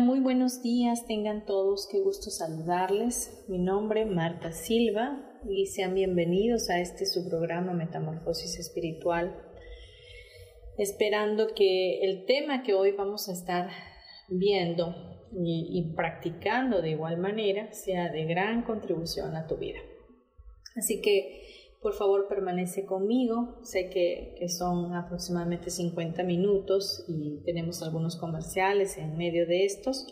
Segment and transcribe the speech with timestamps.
[0.00, 3.44] Muy buenos días, tengan todos, qué gusto saludarles.
[3.48, 9.36] Mi nombre es Marta Silva y sean bienvenidos a este su programa Metamorfosis Espiritual.
[10.78, 13.68] Esperando que el tema que hoy vamos a estar
[14.30, 14.94] viendo
[15.32, 19.80] y, y practicando de igual manera sea de gran contribución a tu vida.
[20.76, 21.42] Así que
[21.80, 23.58] por favor, permanece conmigo.
[23.62, 30.06] Sé que, son aproximadamente 50 minutos y tenemos algunos comerciales en medio de estos,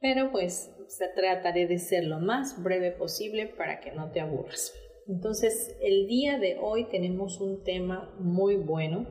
[0.00, 0.70] pero pues
[1.14, 4.72] trataré de ser lo más breve posible para que no te aburras.
[5.06, 9.06] Entonces, el día de hoy tenemos un tema muy bueno.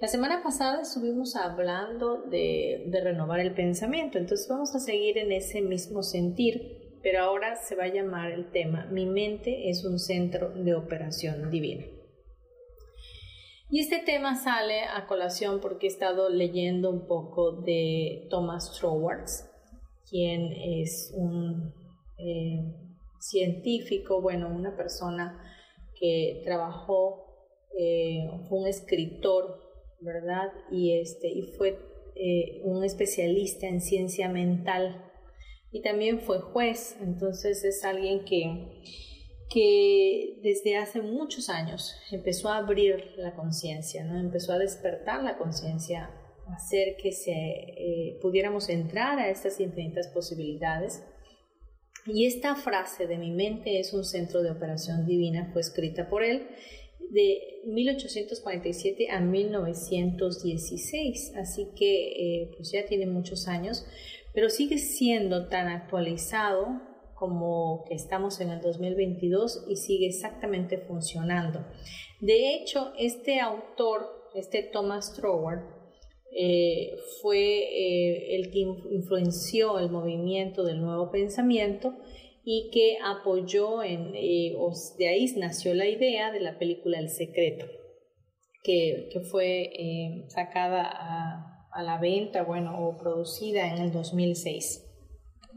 [0.00, 5.32] La semana pasada estuvimos hablando de, de renovar el pensamiento, entonces vamos a seguir en
[5.32, 10.00] ese mismo sentir pero ahora se va a llamar el tema Mi mente es un
[10.00, 11.84] centro de operación divina.
[13.70, 19.48] Y este tema sale a colación porque he estado leyendo un poco de Thomas Trowards,
[20.10, 21.72] quien es un
[22.18, 22.74] eh,
[23.20, 25.40] científico, bueno, una persona
[26.00, 27.24] que trabajó,
[27.78, 29.62] eh, fue un escritor,
[30.00, 30.52] ¿verdad?
[30.72, 31.78] Y, este, y fue
[32.16, 35.05] eh, un especialista en ciencia mental
[35.76, 38.80] y también fue juez, entonces es alguien que,
[39.50, 44.18] que desde hace muchos años empezó a abrir la conciencia, ¿no?
[44.18, 46.10] empezó a despertar la conciencia,
[46.48, 51.04] hacer que se, eh, pudiéramos entrar a estas infinitas posibilidades.
[52.06, 56.22] Y esta frase de mi mente es un centro de operación divina fue escrita por
[56.22, 56.48] él
[57.10, 63.84] de 1847 a 1916, así que eh, pues ya tiene muchos años,
[64.36, 66.66] pero sigue siendo tan actualizado
[67.14, 71.64] como que estamos en el 2022 y sigue exactamente funcionando.
[72.20, 74.02] De hecho, este autor,
[74.34, 75.60] este Thomas Troward,
[76.38, 81.94] eh, fue eh, el que influenció el movimiento del nuevo pensamiento
[82.44, 84.54] y que apoyó en, eh,
[84.98, 87.64] de ahí nació la idea de la película El Secreto,
[88.62, 94.82] que, que fue sacada a a la venta, bueno, o producida en el 2006.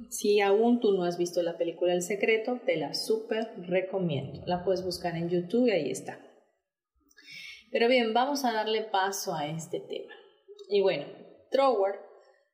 [0.09, 4.41] Si aún tú no has visto la película El Secreto, te la súper recomiendo.
[4.45, 6.19] La puedes buscar en YouTube y ahí está.
[7.71, 10.13] Pero bien, vamos a darle paso a este tema.
[10.69, 11.05] Y bueno,
[11.51, 11.95] Trower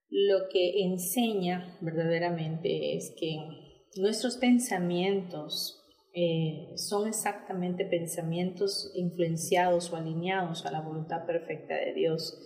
[0.09, 3.37] lo que enseña verdaderamente es que
[3.97, 5.81] nuestros pensamientos
[6.13, 12.39] eh, son exactamente pensamientos influenciados o alineados a la voluntad perfecta de Dios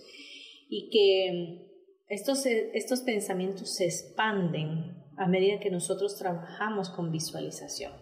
[0.70, 1.70] y que mm,
[2.08, 7.92] estos, eh, estos pensamientos se expanden a medida que nosotros trabajamos con visualización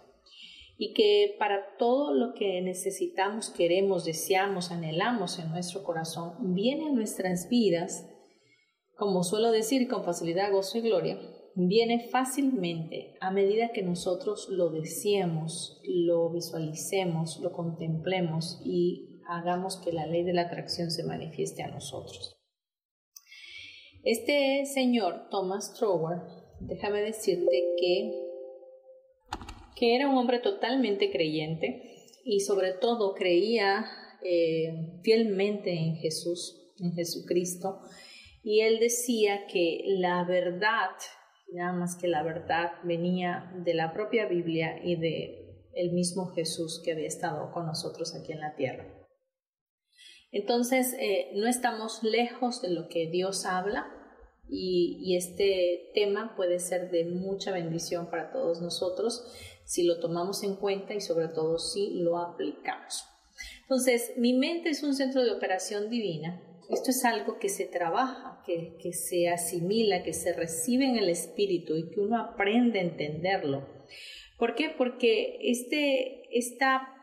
[0.76, 6.92] y que para todo lo que necesitamos, queremos, deseamos, anhelamos en nuestro corazón, viene a
[6.92, 8.06] nuestras vidas,
[8.96, 11.18] como suelo decir con facilidad, gozo y gloria,
[11.56, 19.92] viene fácilmente a medida que nosotros lo deseemos, lo visualicemos, lo contemplemos y hagamos que
[19.92, 22.37] la ley de la atracción se manifieste a nosotros.
[24.04, 26.20] Este señor, Thomas Trower,
[26.60, 28.12] déjame decirte que,
[29.76, 33.86] que era un hombre totalmente creyente y sobre todo creía
[34.22, 37.80] eh, fielmente en Jesús, en Jesucristo,
[38.42, 40.90] y él decía que la verdad,
[41.52, 46.80] nada más que la verdad, venía de la propia Biblia y de el mismo Jesús
[46.84, 48.97] que había estado con nosotros aquí en la tierra.
[50.30, 53.94] Entonces, eh, no estamos lejos de lo que Dios habla
[54.50, 59.26] y, este tema puede ser de mucha bendición para todos nosotros
[59.64, 63.04] si lo tomamos en cuenta y sobre todo si lo aplicamos.
[63.62, 66.42] Entonces, mi mente es un centro de operación divina.
[66.70, 71.76] Esto es algo que se trabaja, que, se asimila, que se recibe en el espíritu
[71.76, 73.66] y que uno aprende a entenderlo.
[74.38, 74.70] ¿Por qué?
[74.76, 76.97] Porque este, esta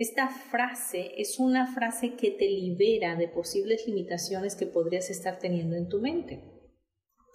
[0.00, 5.76] esta frase es una frase que te libera de posibles limitaciones que podrías estar teniendo
[5.76, 6.42] en tu mente.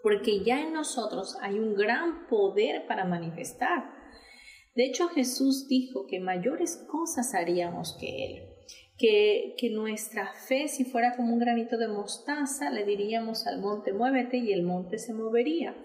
[0.02, 3.84] Porque ya en nosotros hay un gran poder para manifestar.
[4.74, 8.50] De hecho, Jesús dijo que mayores cosas haríamos que Él.
[8.98, 13.94] Que, que, nuestra fe, si fuera como un granito de mostaza, le diríamos al monte,
[13.94, 15.76] muévete y el monte se movería.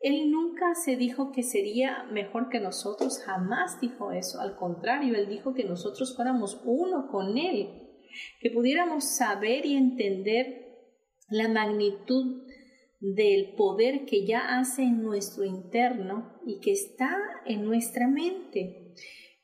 [0.00, 4.40] Él nunca se dijo que sería mejor que nosotros, jamás dijo eso.
[4.40, 7.68] Al contrario, él dijo que nosotros fuéramos uno con Él,
[8.40, 10.70] que pudiéramos saber y entender
[11.28, 12.44] la magnitud
[13.00, 18.94] del poder que ya hace en nuestro interno y que está en nuestra mente.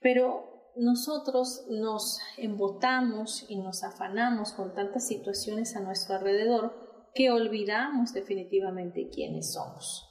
[0.00, 8.12] Pero nosotros nos embotamos y nos afanamos con tantas situaciones a nuestro alrededor que olvidamos
[8.12, 10.05] definitivamente quiénes somos.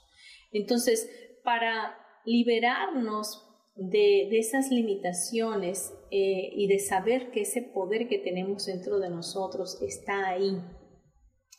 [0.56, 1.10] Entonces,
[1.44, 9.00] para liberarnos de, esas limitaciones eh, y de saber que ese poder que tenemos dentro
[9.00, 10.62] de nosotros está ahí,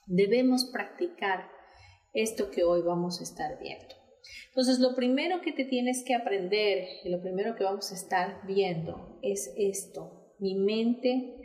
[0.06, 1.50] debemos practicar
[2.14, 3.94] esto que hoy vamos a estar viendo.
[4.48, 8.46] Entonces, lo primero que te tienes que aprender y lo primero que vamos a estar
[8.46, 10.32] viendo es esto.
[10.38, 11.36] Mi mente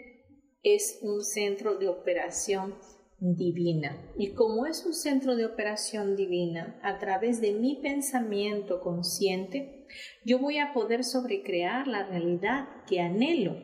[0.64, 2.76] es un centro de operación
[3.22, 4.12] divina.
[4.18, 9.86] Y como es un centro de operación divina, a través de mi pensamiento consciente,
[10.26, 13.58] yo voy a poder sobrecrear la realidad que anhelo.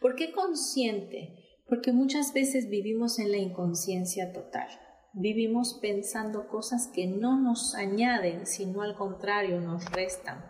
[0.00, 1.38] ¿Por qué consciente?
[1.68, 4.68] Porque muchas veces vivimos en la inconsciencia total.
[5.14, 10.42] Vivimos pensando cosas que no nos añaden, sino al contrario nos restan.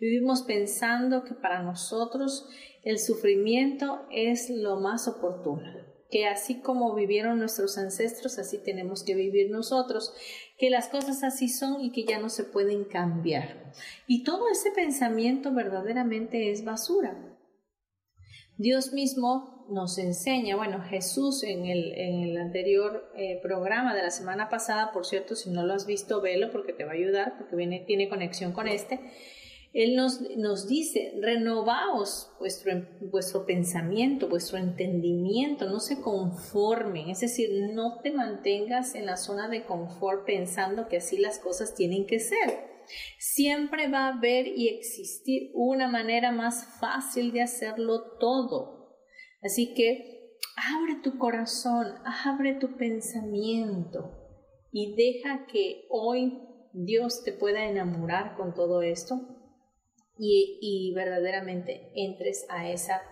[0.00, 2.48] Vivimos pensando que para nosotros
[2.82, 9.14] el sufrimiento es lo más oportuno que así como vivieron nuestros ancestros, así tenemos que
[9.14, 10.14] vivir nosotros,
[10.58, 13.72] que las cosas así son y que ya no se pueden cambiar.
[14.06, 17.36] Y todo ese pensamiento verdaderamente es basura.
[18.56, 24.10] Dios mismo nos enseña, bueno, Jesús en el, en el anterior eh, programa de la
[24.10, 27.36] semana pasada, por cierto, si no lo has visto, velo porque te va a ayudar,
[27.36, 29.00] porque viene, tiene conexión con este,
[29.76, 32.72] él nos, nos dice, renovaos vuestro,
[33.12, 39.50] vuestro pensamiento, vuestro entendimiento, no se conformen, es decir, no te mantengas en la zona
[39.50, 42.86] de confort pensando que así las cosas tienen que ser.
[43.18, 48.96] Siempre va a haber y existir una manera más fácil de hacerlo todo.
[49.42, 51.88] Así que abre tu corazón,
[52.24, 54.10] abre tu pensamiento
[54.72, 56.38] y deja que hoy
[56.72, 59.35] Dios te pueda enamorar con todo esto
[60.18, 63.02] y, verdaderamente entres a, esa,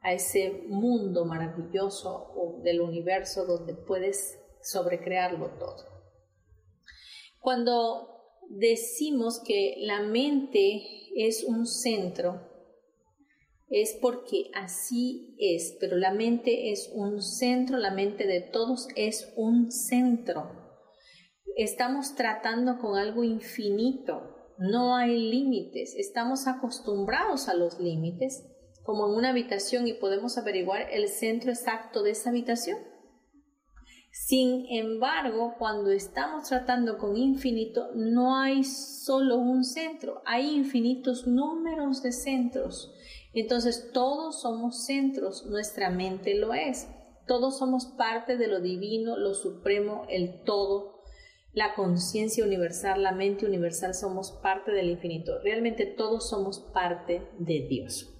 [0.00, 5.84] a ese mundo maravilloso del universo donde puedes sobrecrearlo todo.
[7.40, 8.18] Cuando
[8.48, 10.82] decimos que la mente
[11.16, 12.48] es un centro,
[13.70, 19.32] es porque así es, pero la mente es un centro, la mente de todos es
[19.36, 20.50] un centro.
[21.56, 28.44] Estamos tratando con algo infinito, no hay límites, estamos acostumbrados a los límites,
[28.82, 32.78] como en una habitación y podemos averiguar el centro exacto de esa habitación.
[34.10, 42.02] Sin embargo, cuando estamos tratando con infinito, no hay solo un centro, hay infinitos números
[42.02, 42.92] de centros.
[43.32, 46.88] Entonces, todos somos centros, nuestra mente lo es.
[47.28, 50.97] Todos somos parte de lo divino, lo supremo, el todo,
[51.52, 55.38] la conciencia universal, la mente universal, somos parte del infinito.
[55.42, 58.14] Realmente todos somos parte de Dios.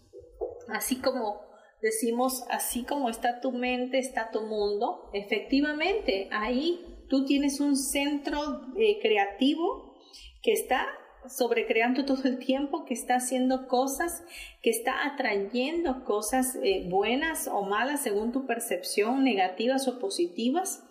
[0.69, 1.41] Así como
[1.81, 8.39] decimos, así como está tu mente, está tu mundo, efectivamente, ahí tú tienes un centro
[8.77, 9.95] eh, creativo
[10.43, 10.87] que está
[11.29, 14.23] sobrecreando todo el tiempo, que está haciendo cosas,
[14.63, 20.85] que está atrayendo cosas eh, buenas o malas según tu percepción, negativas o positivas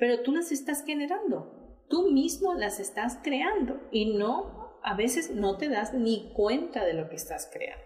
[0.00, 5.58] pero tú las estás generando, tú mismo las estás creando y no, a veces no
[5.58, 7.84] te das ni cuenta de lo que estás creando.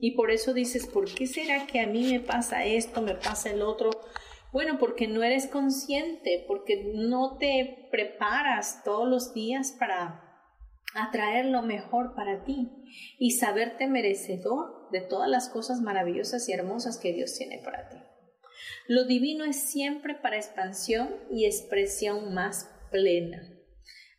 [0.00, 3.50] Y por eso dices, ¿por qué será que a mí me pasa esto, me pasa
[3.50, 3.90] el otro?
[4.52, 10.50] Bueno, porque no eres consciente, porque no te preparas todos los días para
[10.94, 12.70] atraer lo mejor para ti
[13.20, 17.98] y saberte merecedor de todas las cosas maravillosas y hermosas que Dios tiene para ti.
[18.88, 23.48] Lo divino es siempre para expansión y expresión más plena.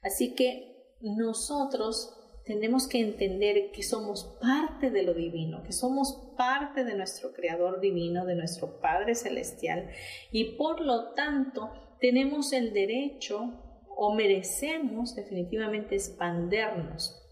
[0.02, 6.84] Así que nosotros tenemos que entender que somos parte de lo divino, que somos parte
[6.84, 9.90] de nuestro Creador divino, de nuestro Padre Celestial,
[10.32, 13.60] y por lo tanto tenemos el derecho
[13.96, 17.23] o merecemos definitivamente expandernos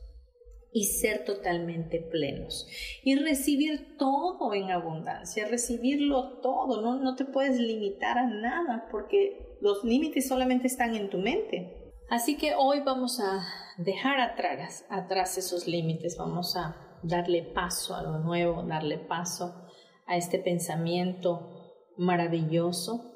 [0.73, 2.67] y ser totalmente plenos.
[3.03, 9.57] Y recibir todo en abundancia, recibirlo todo, no, no te puedes limitar a nada porque
[9.59, 11.93] los límites solamente están en tu mente.
[12.09, 13.45] Así que hoy vamos a
[13.77, 19.67] dejar atrás, atrás esos límites, vamos a darle paso a lo nuevo, darle paso
[20.05, 23.13] a este pensamiento maravilloso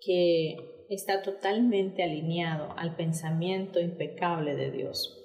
[0.00, 5.21] que está totalmente alineado al pensamiento impecable de Dios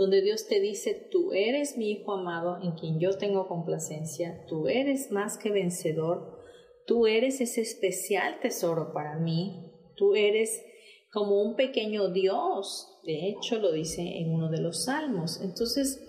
[0.00, 4.66] donde Dios te dice, tú eres mi Hijo amado en quien yo tengo complacencia, tú
[4.66, 6.40] eres más que vencedor,
[6.86, 10.64] tú eres ese especial tesoro para mí, tú eres
[11.12, 15.38] como un pequeño Dios, de hecho lo dice en uno de los salmos.
[15.42, 16.02] Entonces,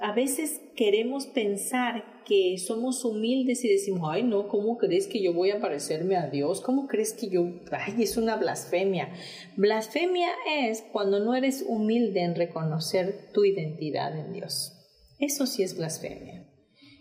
[0.00, 5.32] a veces queremos pensar que somos humildes y decimos, ay no, ¿cómo crees que yo
[5.32, 6.60] voy a parecerme a Dios?
[6.60, 9.10] ¿Cómo crees que yo, ay, es una blasfemia?
[9.56, 14.74] Blasfemia es cuando no eres humilde en reconocer tu identidad en Dios.
[15.18, 16.46] Eso sí es blasfemia.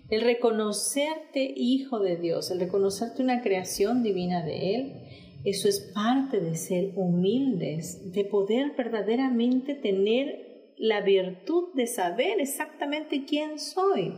[0.10, 4.94] El reconocerte hijo de Dios, el reconocerte una creación divina de Él,
[5.44, 10.47] eso es parte de ser humildes, de poder verdaderamente tener
[10.78, 14.14] la virtud de saber exactamente quién soy,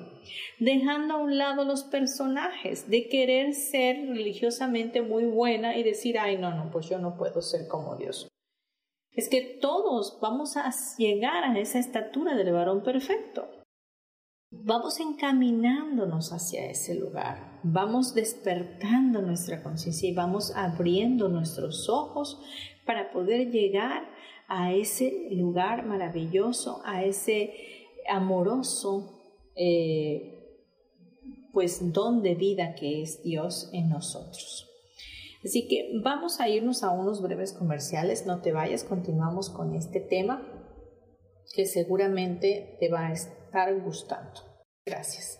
[0.60, 6.38] dejando a un lado los personajes, de querer ser religiosamente muy buena y decir, ay,
[6.38, 8.28] no, no, pues yo no puedo ser como Dios.
[9.12, 13.50] Es que todos vamos a llegar a esa estatura del varón perfecto.
[14.51, 22.42] Vamos encaminándonos hacia ese lugar, vamos despertando nuestra conciencia y vamos abriendo nuestros ojos
[22.84, 24.10] para poder llegar
[24.50, 27.53] a ese lugar maravilloso, a ese
[28.10, 29.22] amoroso
[29.56, 30.36] eh,
[31.53, 34.68] pues don de vida que es Dios en nosotros.
[35.44, 40.01] Así que vamos a irnos a unos breves comerciales, no te vayas, continuamos con este
[40.01, 40.41] tema
[41.53, 44.41] que seguramente te va a estar gustando.
[44.86, 45.39] Gracias.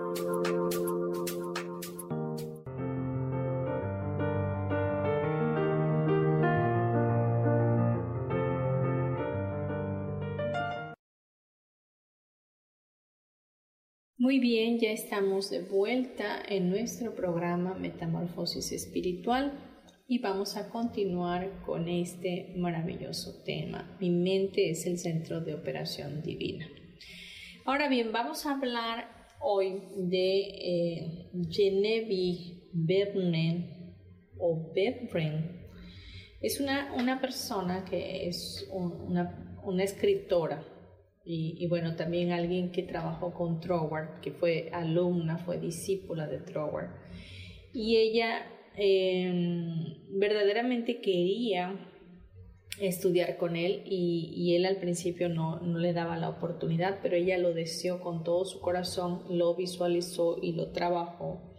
[14.21, 19.51] Muy bien, ya estamos de vuelta en nuestro programa Metamorfosis Espiritual
[20.07, 23.97] y vamos a continuar con este maravilloso tema.
[23.99, 26.69] Mi mente es el centro de operación divina.
[27.65, 29.09] Ahora bien, vamos a hablar
[29.39, 33.95] hoy de eh, Genevieve Verne
[34.37, 35.65] o Bevren.
[36.41, 40.63] Es una, una persona que es una, una escritora
[41.23, 46.89] y, bueno, también alguien que trabajó con Troward, que fue alumna, fue discípula de Troward.
[47.73, 51.87] Y ella em, verdaderamente quería
[52.79, 57.37] estudiar con él y, él al principio no, no, le daba la oportunidad, pero ella
[57.37, 61.53] lo deseó con todo su corazón, lo visualizó y lo trabajó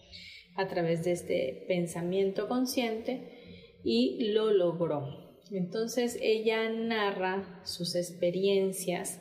[0.57, 5.39] a través de este pensamiento consciente y lo logró.
[5.53, 9.21] Entonces ella narra sus experiencias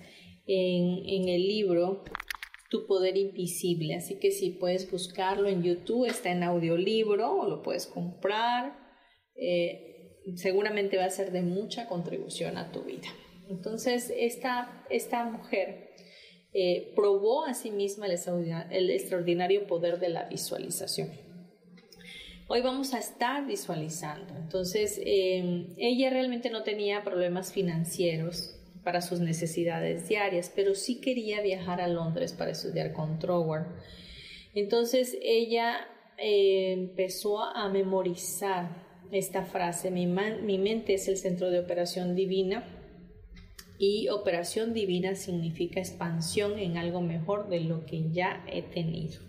[0.52, 2.04] en, el libro
[2.70, 3.96] tu poder invisible.
[3.96, 8.78] Así que si puedes buscarlo en YouTube, está en audiolibro o lo puedes comprar.
[9.36, 13.08] Eh, seguramente va a ser de mucha contribución a tu vida.
[13.50, 15.90] Entonces, esta, esta mujer
[16.54, 21.10] eh, probó a sí misma el, extraordinario poder de la visualización.
[22.48, 24.36] Hoy vamos a estar visualizando.
[24.36, 31.42] Entonces, em, ella realmente no tenía problemas financieros para sus necesidades diarias, pero sí quería
[31.42, 33.66] viajar a Londres para estudiar con Trower.
[34.54, 41.60] Entonces, ella eh, empezó a memorizar esta frase, mi, mi mente es el centro de
[41.60, 42.64] operación divina
[43.78, 49.20] y operación divina significa expansión en algo mejor de lo que ya he tenido.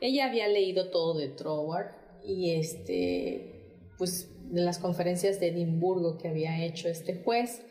[0.00, 1.86] Ella había leído todo de Troward
[2.22, 7.62] y este, pues de las conferencias de Edimburgo que había hecho este juez.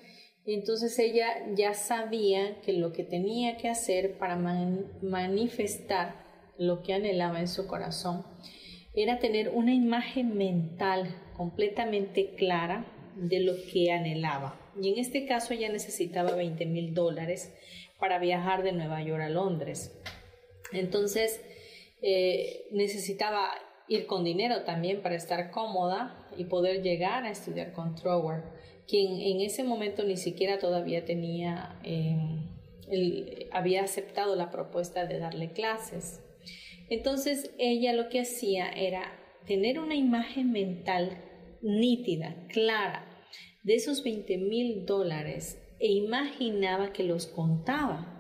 [0.46, 4.36] Entonces ella ya sabía que lo que tenía que hacer para
[5.02, 6.24] manifestar
[6.58, 8.24] lo que anhelaba en su corazón
[8.94, 12.86] era tener una imagen mental completamente clara
[13.16, 14.60] de lo que anhelaba.
[14.80, 17.54] Y en este caso ella necesitaba 20 mil dólares
[18.00, 19.98] para viajar de Nueva York a Londres.
[20.72, 21.42] Entonces
[22.02, 23.52] eh, necesitaba
[23.88, 28.44] ir con dinero también para estar cómoda y poder llegar a estudiar con Trower,
[28.88, 32.50] quien en ese momento ni siquiera todavía tenía, em,
[33.52, 36.22] había aceptado la propuesta de darle clases.
[36.90, 39.04] Entonces ella lo que hacía era
[39.46, 41.18] tener una imagen mental
[41.62, 43.06] nítida, clara,
[43.64, 48.12] de esos 20 mil dólares e imaginaba que los contaba.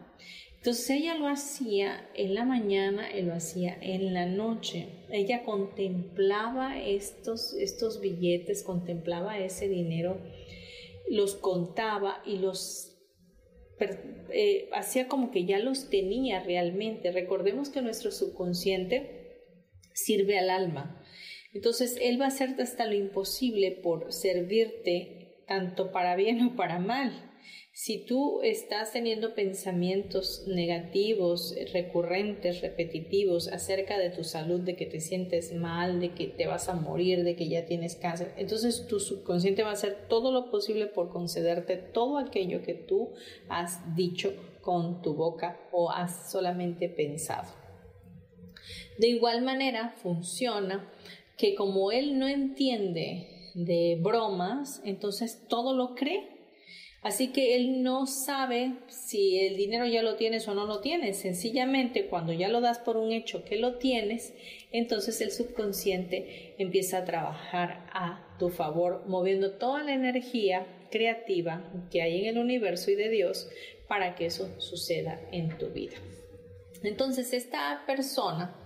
[0.57, 4.88] Entonces ella lo hacía en la mañana y lo hacía en la noche.
[5.12, 10.17] Ella contemplaba estos, estos billetes, contemplaba ese dinero,
[11.09, 12.95] los contaba y los
[13.79, 17.12] eh, hacía como que ya los tenía realmente.
[17.12, 19.41] Recordemos que nuestro subconsciente
[19.93, 21.01] sirve al alma.
[21.53, 26.79] Entonces Él va a hacer hasta lo imposible por servirte tanto para bien o para
[26.79, 27.34] mal.
[27.77, 35.01] Si tú estás teniendo pensamientos negativos, recurrentes, repetitivos acerca de tu salud, de que te
[35.01, 39.01] sientes mal, de que te vas a morir, de que ya tienes cáncer, entonces tu
[39.01, 43.09] subconsciente va a hacer todo lo posible por concederte todo aquello que tú
[43.50, 47.50] has dicho con tu boca o has solamente pensado.
[48.98, 50.90] De igual manera funciona
[51.38, 56.34] que como él no entiende de bromas, entonces todo lo cree.
[57.05, 61.18] Así que él no sabe si el dinero ya lo tienes o no lo tienes.
[61.18, 64.33] Sencillamente cuando ya lo das por un hecho que lo tienes,
[64.72, 72.01] entonces el subconsciente empieza a trabajar a tu favor, moviendo toda la energía creativa que
[72.01, 73.51] hay en el universo y de Dios
[73.87, 75.98] para que eso suceda en tu vida.
[76.81, 78.65] Entonces esta persona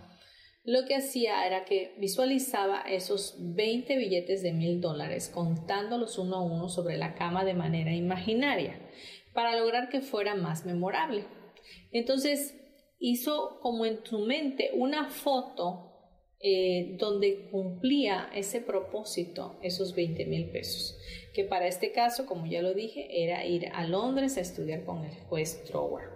[0.64, 6.42] lo que hacía era que visualizaba esos 20 billetes de mil dólares contándolos uno a
[6.42, 8.80] uno sobre la cama de manera imaginaria
[9.34, 11.26] para lograr que fuera más memorable.
[11.92, 12.56] Entonces
[13.00, 15.90] hizo como en su mente una foto
[16.42, 20.98] eh, donde cumplía ese propósito, esos 20 mil pesos,
[21.34, 25.04] que para este caso, como ya lo dije, era ir a Londres a estudiar con
[25.04, 26.10] el juez Trower.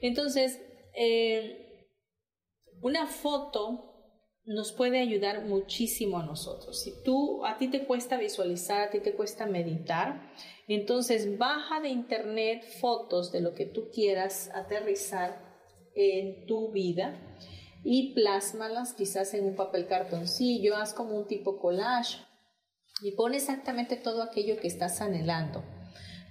[0.00, 0.62] Entonces,
[0.94, 1.65] eh,
[2.82, 3.92] una foto
[4.46, 6.80] nos puede ayudar muchísimo a nosotros.
[6.80, 10.32] Si tú a ti te cuesta visualizar, a ti te cuesta meditar,
[10.68, 15.44] entonces baja de internet fotos de lo que tú quieras aterrizar
[15.96, 17.20] en tu vida
[17.82, 22.18] y plásmalas quizás en un papel cartoncillo, haz como un tipo collage
[23.02, 25.64] y pon exactamente todo aquello que estás anhelando.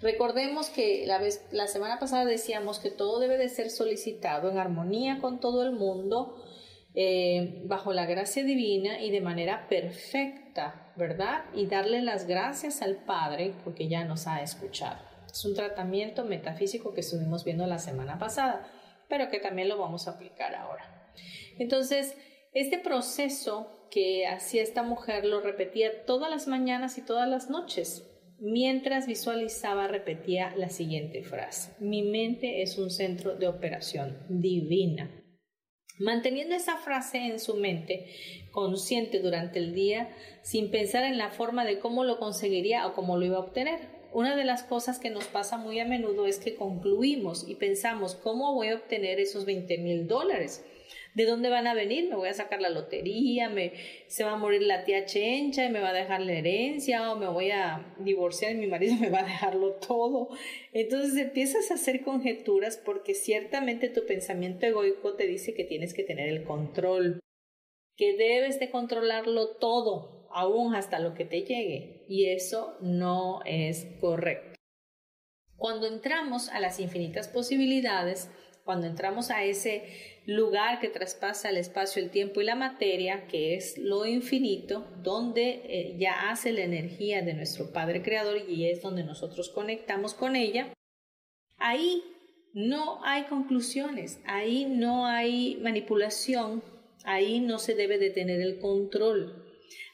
[0.06, 4.60] Recordemos que la, vez, la semana pasada decíamos que todo debe de ser solicitado en
[4.60, 6.46] armonía con todo el mundo,
[6.94, 11.46] eh, bajo la gracia divina y de manera perfecta, ¿verdad?
[11.56, 15.00] Y darle las gracias al Padre porque ya nos ha escuchado.
[15.26, 18.72] Es un tratamiento metafísico que estuvimos viendo la semana pasada,
[19.10, 21.14] pero que también lo vamos a aplicar ahora.
[21.58, 22.16] Entonces,
[22.54, 28.08] este proceso que hacía esta mujer lo repetía todas las mañanas y todas las noches.
[28.40, 31.72] Mientras visualizaba, repetía la siguiente frase.
[31.80, 35.10] Mi mente es un centro de operación divina.
[36.00, 38.08] Manteniendo esa frase en su mente,
[38.52, 40.10] consciente durante el día,
[40.44, 43.80] sin pensar en la forma de cómo lo conseguiría o cómo lo iba a obtener.
[44.12, 48.16] Una de las cosas que nos pasa muy a menudo es que concluimos y pensamos
[48.16, 50.66] cómo voy a obtener esos 20 mil dólares.
[51.16, 52.10] ¿De dónde van a venir?
[52.10, 53.72] Me voy a sacar la lotería, me,
[54.08, 57.16] se va a morir la tía Chencha y me va a dejar la herencia, o
[57.16, 60.28] me voy a divorciar y mi marido me va a dejarlo todo.
[60.74, 66.04] Entonces empiezas a hacer conjeturas porque ciertamente tu pensamiento egoico te dice que tienes que
[66.04, 67.22] tener el control,
[67.96, 72.04] que debes de controlarlo todo, aún hasta lo que te llegue.
[72.10, 74.60] Y eso no es correcto.
[75.56, 78.30] Cuando entramos a las infinitas posibilidades,
[78.66, 79.84] cuando entramos a ese
[80.26, 85.62] lugar que traspasa el espacio, el tiempo y la materia, que es lo infinito, donde
[85.66, 90.36] eh, ya hace la energía de nuestro Padre Creador y es donde nosotros conectamos con
[90.36, 90.74] ella,
[91.58, 92.04] ahí
[92.54, 96.64] no hay conclusiones, ahí no hay manipulación,
[97.04, 99.45] ahí no se debe de tener el control.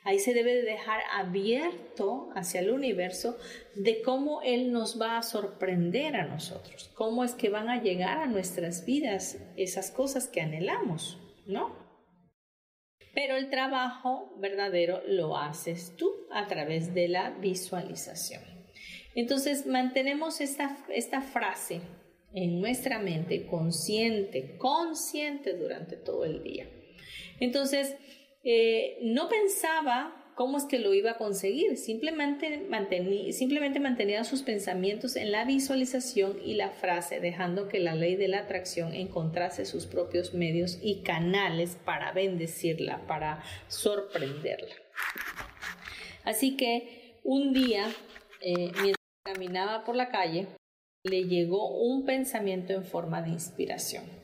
[0.03, 3.37] Ahí se debe de dejar abierto hacia el universo
[3.75, 8.17] de cómo Él nos va a sorprender a nosotros, cómo es que van a llegar
[8.17, 11.75] a nuestras vidas esas cosas que anhelamos, ¿no?
[13.13, 18.41] Pero el trabajo verdadero lo haces tú a través de la visualización.
[19.13, 21.81] Entonces mantenemos esta, esta frase
[22.33, 26.67] en nuestra mente consciente, consciente durante todo el día.
[27.39, 27.95] Entonces,
[28.43, 35.31] eh, no pensaba cómo es que lo iba a conseguir, simplemente mantenía, sus pensamientos en
[35.31, 40.33] la visualización y la frase, dejando que la ley de la atracción encontrase sus propios
[40.33, 44.73] medios y canales para bendecirla, para sorprenderla.
[46.23, 47.85] Así que un día,
[48.41, 50.47] eh, mientras caminaba por la calle,
[51.03, 54.20] le llegó un pensamiento en forma de inspiración.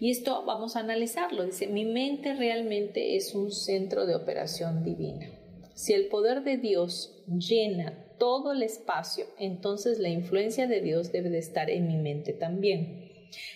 [0.00, 1.44] Y esto vamos a analizarlo.
[1.44, 5.28] Dice, mi mente realmente es un centro de operación divina.
[5.74, 11.28] Si el poder de Dios llena todo el espacio, entonces la influencia de Dios debe
[11.28, 13.10] de estar en mi mente también.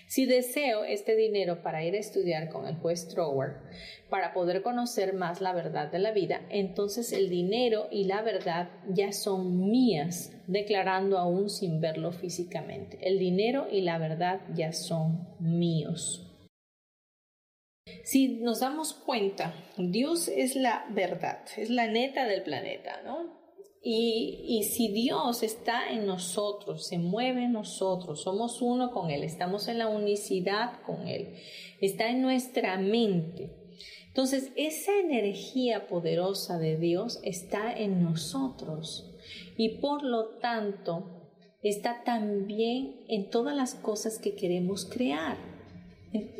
[0.06, 3.56] Si deseo este dinero para ir a estudiar con el juez Trower,
[4.10, 8.68] para poder conocer más la verdad de la vida, entonces el dinero y la verdad
[8.88, 12.98] ya son mías, declarando aún sin verlo físicamente.
[13.00, 16.33] El dinero y la verdad ya son míos.
[18.04, 23.42] Si nos damos cuenta, Dios es la verdad, es la neta del planeta, ¿no?
[23.82, 29.22] Y, y, si Dios está en nosotros, se mueve en nosotros, somos uno con Él,
[29.24, 31.34] estamos en la unicidad con Él,
[31.82, 33.50] está en nuestra mente.
[34.08, 39.14] Entonces, esa energía poderosa de Dios está en nosotros
[39.56, 41.30] y por lo tanto
[41.62, 45.53] está también en todas las cosas que queremos crear.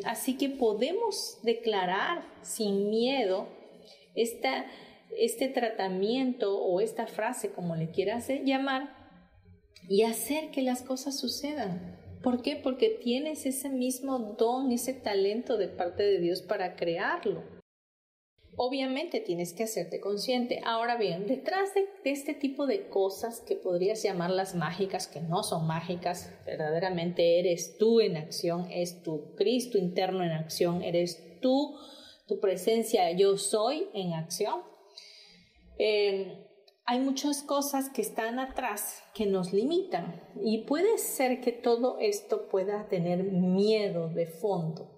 [0.04, 3.48] Así que podemos declarar sin miedo
[4.14, 8.94] este tratamiento o esta frase, como le quieras llamar,
[9.88, 11.98] y hacer que las cosas sucedan.
[12.22, 12.56] ¿Por qué?
[12.56, 17.42] Porque tienes ese mismo don, ese talento de parte de Dios para crearlo.
[18.56, 20.60] Obviamente tienes que hacerte consciente.
[20.64, 25.66] Ahora bien, detrás de, este tipo de cosas que podrías llamarlas mágicas, que no son
[25.66, 31.76] mágicas, verdaderamente eres tú en acción, es tu Cristo interno en acción, eres tú,
[32.28, 34.62] tu presencia, yo soy en acción.
[35.78, 36.44] Em,
[36.86, 42.46] hay muchas cosas que están atrás que nos limitan y puede ser que todo esto
[42.48, 44.93] pueda tener miedo de fondo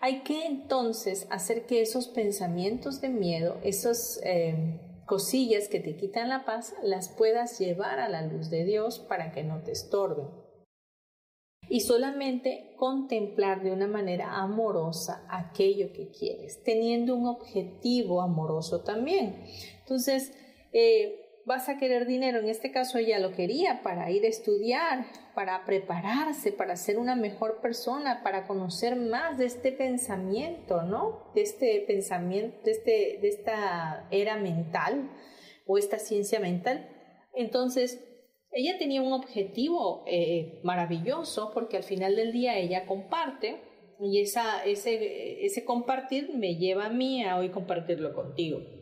[0.00, 6.28] hay que entonces hacer que esos pensamientos de miedo, esas eh, cosillas que te quitan
[6.28, 10.26] la paz, las puedas llevar a la luz de Dios para que no te estorben.
[11.68, 19.44] Y solamente contemplar de una manera amorosa aquello que quieres, teniendo un objetivo amoroso también.
[19.80, 20.32] Entonces,
[20.72, 25.06] eh, vas a querer dinero, en este caso ella lo quería para ir a estudiar,
[25.32, 31.30] para prepararse, para ser una mejor persona, para conocer más de este pensamiento, ¿no?
[31.36, 35.08] De este pensamiento, de, este, de esta era mental
[35.66, 36.88] o esta ciencia mental.
[37.32, 38.04] Entonces,
[38.50, 43.60] ella tenía un objetivo eh, maravilloso porque al final del día ella comparte
[44.00, 48.75] y esa, ese, ese compartir me lleva a mí a hoy compartirlo contigo.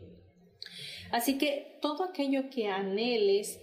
[1.15, 3.61] Así que todo aquello que anheles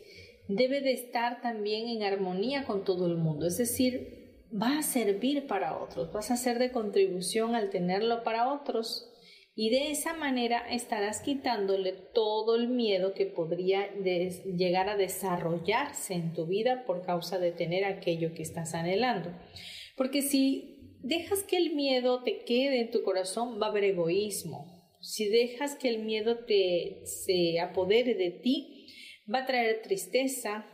[0.48, 5.46] debe de estar también en armonía con todo el mundo, es decir, va a servir
[5.46, 9.12] para otros, vas a ser de contribución al tenerlo para otros.
[9.54, 16.32] Y de esa manera estarás quitándole todo el miedo que podría llegar a desarrollarse en
[16.32, 19.28] tu vida por causa de tener aquello que estás anhelando.
[19.98, 24.71] Porque si dejas que el miedo te quede en tu corazón, va a haber egoísmo,
[25.02, 28.86] si dejas que el miedo te se apodere de ti,
[29.32, 30.64] va a traer tristeza,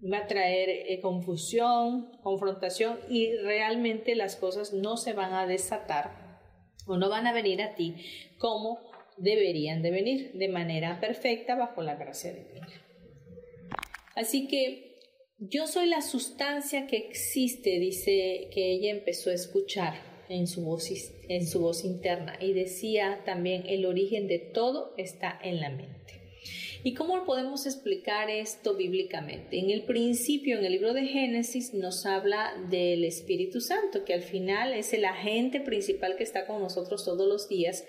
[0.00, 6.40] va a traer eh, confusión, confrontación y realmente las cosas no se van a desatar
[6.86, 7.96] o no van a venir a ti
[8.38, 8.78] como
[9.16, 12.66] deberían de venir, de manera perfecta bajo la gracia de Dios.
[14.14, 14.98] Así que
[15.38, 20.88] yo soy la sustancia que existe, dice que ella empezó a escuchar en su voz,
[21.28, 26.00] en su voz interna y decía también el origen de todo está en la mente.
[26.82, 29.58] ¿Y cómo podemos explicar esto bíblicamente?
[29.58, 34.22] En el principio, en el libro de Génesis, nos habla del Espíritu Santo, que al
[34.22, 37.84] final es el agente principal que está con nosotros todos los días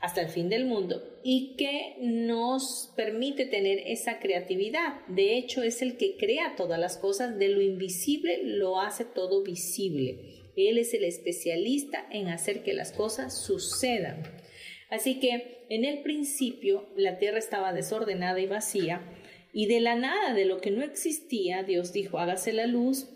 [0.00, 5.06] hasta el fin del mundo y que nos permite tener esa creatividad.
[5.06, 9.44] De hecho, es el que crea todas las cosas, de lo invisible lo hace todo
[9.44, 10.33] visible.
[10.56, 14.22] Él es el especialista en hacer que las cosas sucedan.
[14.90, 19.02] Así que en el principio la tierra estaba desordenada y vacía
[19.52, 23.08] y de la nada, de lo que no existía, Dios dijo, hágase la luz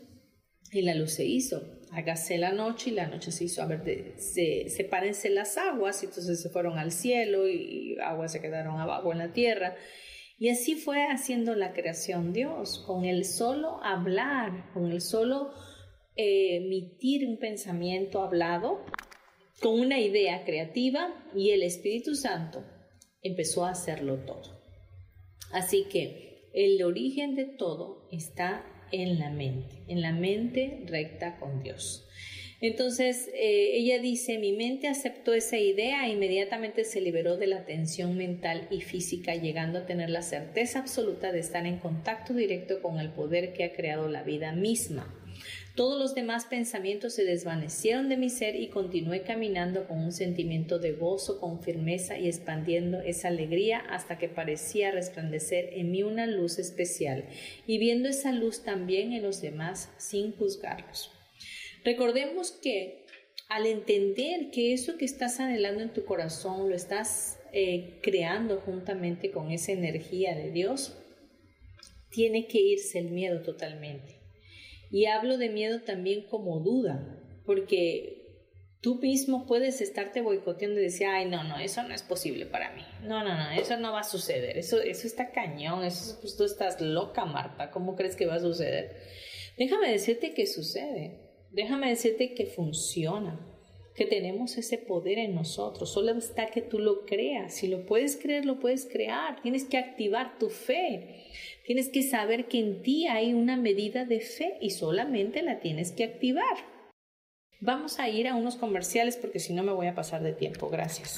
[0.73, 4.15] y la luz se hizo hágase la noche y la noche se hizo, a ver,
[4.19, 9.13] se, sepárense las aguas, y entonces se fueron al cielo y, aguas se quedaron abajo
[9.13, 9.75] en la tierra.
[10.39, 15.53] Y así fue haciendo la creación Dios, con el solo hablar, con el solo
[16.19, 18.85] emitir un pensamiento hablado,
[19.61, 22.65] con una idea creativa y el Espíritu Santo
[23.23, 24.61] empezó a hacerlo todo.
[25.53, 31.63] Así que el origen de todo está en la mente, en la mente recta con
[31.63, 32.07] Dios.
[32.61, 37.65] Entonces eh, ella dice, mi mente aceptó esa idea e inmediatamente se liberó de la
[37.65, 42.83] tensión mental y física, llegando a tener la certeza absoluta de estar en contacto directo
[42.83, 45.15] con el poder que ha creado la vida misma.
[45.79, 50.81] Todos los demás pensamientos se desvanecieron de mi ser y continué caminando con un sentimiento
[50.81, 56.27] de gozo, con firmeza y expandiendo esa alegría hasta que parecía resplandecer en mí una
[56.27, 57.27] luz especial
[57.65, 61.13] y viendo esa luz también en los demás sin juzgarlos.
[61.85, 63.07] Recordemos que
[63.49, 69.31] al entender que eso que estás anhelando en tu corazón lo estás eh, creando juntamente
[69.31, 70.97] con esa energía de Dios,
[72.11, 74.18] tiene que irse el miedo totalmente.
[74.91, 78.19] Y hablo de miedo también como duda, porque
[78.81, 82.75] tú mismo puedes estarte boicoteando y decir, ay, no, no, eso no es posible para
[82.75, 82.83] mí.
[83.03, 84.57] No, no, no, eso no va a suceder.
[84.57, 85.85] Eso, eso está cañón.
[85.85, 87.71] Eso, pues tú estás loca, Marta.
[87.71, 88.97] ¿Cómo crees que va a suceder?
[89.57, 91.21] Déjame decirte que sucede.
[91.51, 93.45] Déjame decirte que funciona
[93.99, 95.93] que tenemos ese poder en nosotros.
[95.93, 97.55] Solo está que tú lo creas.
[97.55, 99.43] Si lo puedes creer, lo puedes crear.
[99.43, 101.25] Tienes que activar tu fe.
[101.69, 105.93] Tienes que saber que en ti hay una medida de fe y solamente la tienes
[105.93, 106.57] que activar.
[107.61, 110.71] Vamos a ir a unos comerciales porque si no me voy a pasar de tiempo.
[110.71, 111.18] Gracias.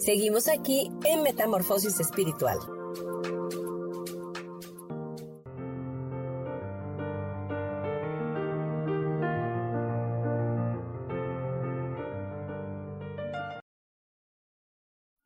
[0.00, 2.56] Seguimos aquí en Metamorfosis Espiritual.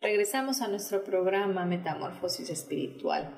[0.00, 3.32] Regresamos a nuestro programa Metamorfosis Espiritual.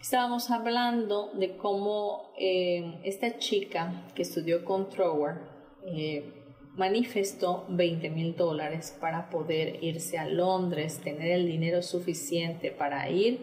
[0.00, 5.40] Estábamos hablando de cómo eh, esta chica que estudió con Trower
[5.84, 6.45] eh,
[6.76, 13.40] manifestó 20 mil dólares para poder irse a Londres, tener el dinero suficiente para ir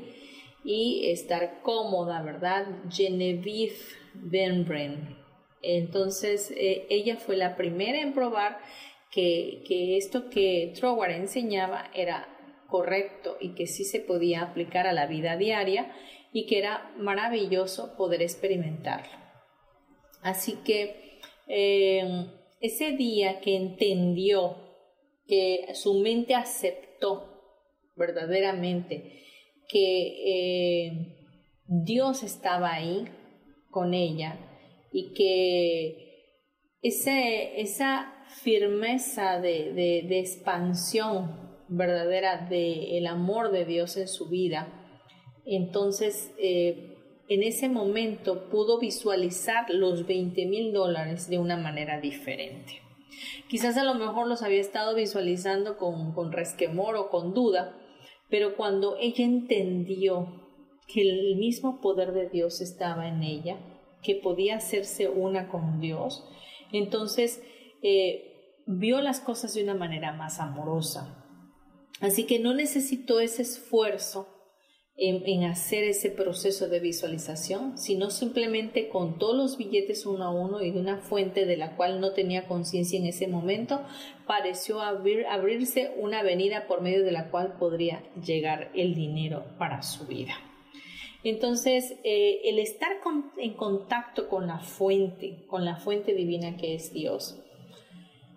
[0.64, 2.66] y estar cómoda, ¿verdad?
[2.90, 3.76] Genevieve
[4.14, 5.18] Benbren.
[5.62, 8.60] Entonces, eh, ella fue la primera en probar
[9.12, 12.28] que, que esto que Troward enseñaba era
[12.68, 15.94] correcto y que sí se podía aplicar a la vida diaria
[16.32, 19.16] y que era maravilloso poder experimentarlo.
[20.22, 22.32] Así que em,
[22.64, 24.56] ese día que entendió,
[25.28, 27.30] que su mente aceptó
[27.96, 29.22] verdaderamente
[29.70, 31.14] que em,
[31.68, 33.06] Dios estaba ahí
[33.70, 34.40] con ella
[34.92, 36.00] y que
[36.82, 44.68] esa firmeza de, de expansión verdadera del amor de Dios en su vida,
[45.46, 46.93] entonces eh,
[47.30, 52.82] en ese momento pudo visualizar los 20 mil dólares de una manera diferente.
[53.48, 57.78] Quizás a lo mejor los había estado visualizando con, con resquemor o con duda,
[58.30, 60.42] pero cuando ella entendió
[60.88, 63.58] que el mismo poder de Dios estaba en ella,
[64.02, 66.28] que podía hacerse una con Dios,
[66.72, 67.42] entonces
[67.82, 71.24] eh, vio las cosas de una manera más amorosa,
[72.04, 74.28] Así que no necesito ese esfuerzo
[74.96, 80.62] en, hacer ese proceso de visualización, sino simplemente con todos los billetes uno a uno
[80.62, 83.82] y de una fuente de la cual no tenía conciencia en ese momento,
[84.28, 90.06] pareció abrirse una avenida por medio de la cual podría llegar el dinero para su
[90.06, 90.34] vida.
[91.24, 92.92] Entonces, eh, el estar
[93.38, 97.40] en contacto con la fuente, con la fuente divina que es Dios,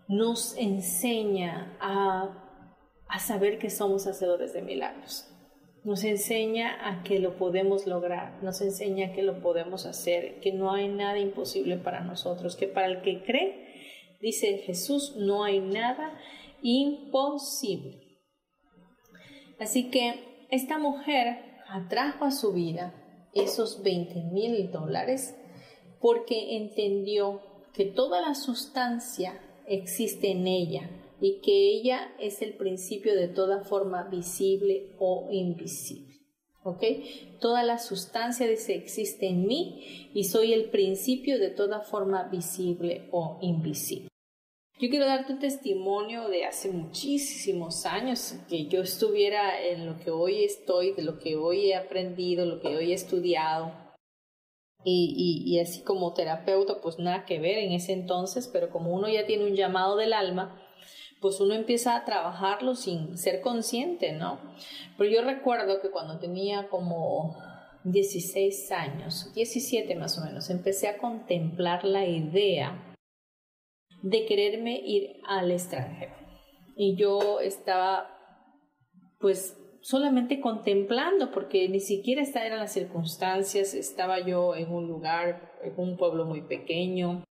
[0.08, 2.42] nos enseña a
[3.08, 5.28] a saber que somos hacedores de milagros.
[5.86, 10.72] Nos enseña a que lo podemos lograr, nos enseña que lo podemos hacer, que no
[10.72, 16.18] hay nada imposible para nosotros, que para el que cree, dice Jesús, no hay nada
[16.60, 18.00] imposible.
[19.60, 22.92] Así que esta mujer atrajo a su vida
[23.32, 25.36] esos 20 mil dólares
[26.00, 27.42] porque entendió
[27.74, 33.64] que toda la sustancia existe en ella, y que ella es el principio de toda
[33.64, 36.14] forma visible o invisible.
[36.62, 36.82] ¿Ok?
[37.40, 43.08] Toda la sustancia dice existe en mí y soy el principio de toda forma visible
[43.12, 44.08] o invisible.
[44.78, 50.10] Yo quiero darte un testimonio de hace muchísimos años que yo estuviera en lo que
[50.10, 53.72] hoy estoy, de lo que hoy he aprendido, lo que hoy he estudiado.
[54.84, 58.92] Y, y, y así como terapeuta, pues nada que ver en ese entonces, pero como
[58.92, 60.62] uno ya tiene un llamado del alma,
[61.20, 64.38] pues uno empieza a trabajarlo sin ser consciente, ¿no?
[64.96, 67.36] Pero yo recuerdo que cuando tenía como
[67.84, 72.96] 16 años, 17 más o menos, empecé a contemplar la idea
[74.02, 76.14] de quererme ir al extranjero.
[76.76, 78.10] Y yo estaba,
[79.18, 85.54] pues, solamente contemplando, porque ni siquiera estas eran las circunstancias, estaba yo en un lugar,
[85.62, 87.24] en un pueblo muy pequeño,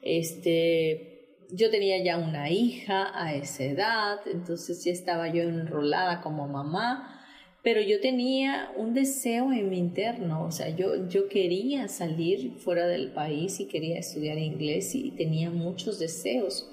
[0.00, 1.13] este,
[1.54, 7.20] yo tenía ya una hija a esa edad, entonces ya estaba yo enrolada como mamá,
[7.62, 12.86] pero yo tenía un deseo en mi interno, o sea, yo, yo quería salir fuera
[12.86, 16.72] del país y quería estudiar inglés y tenía muchos deseos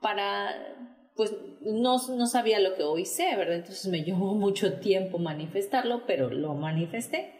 [0.00, 0.50] para,
[1.16, 3.56] pues no, no sabía lo que hoy sé, ¿verdad?
[3.56, 7.32] Entonces me llevó mucho tiempo manifestarlo, pero lo manifesté.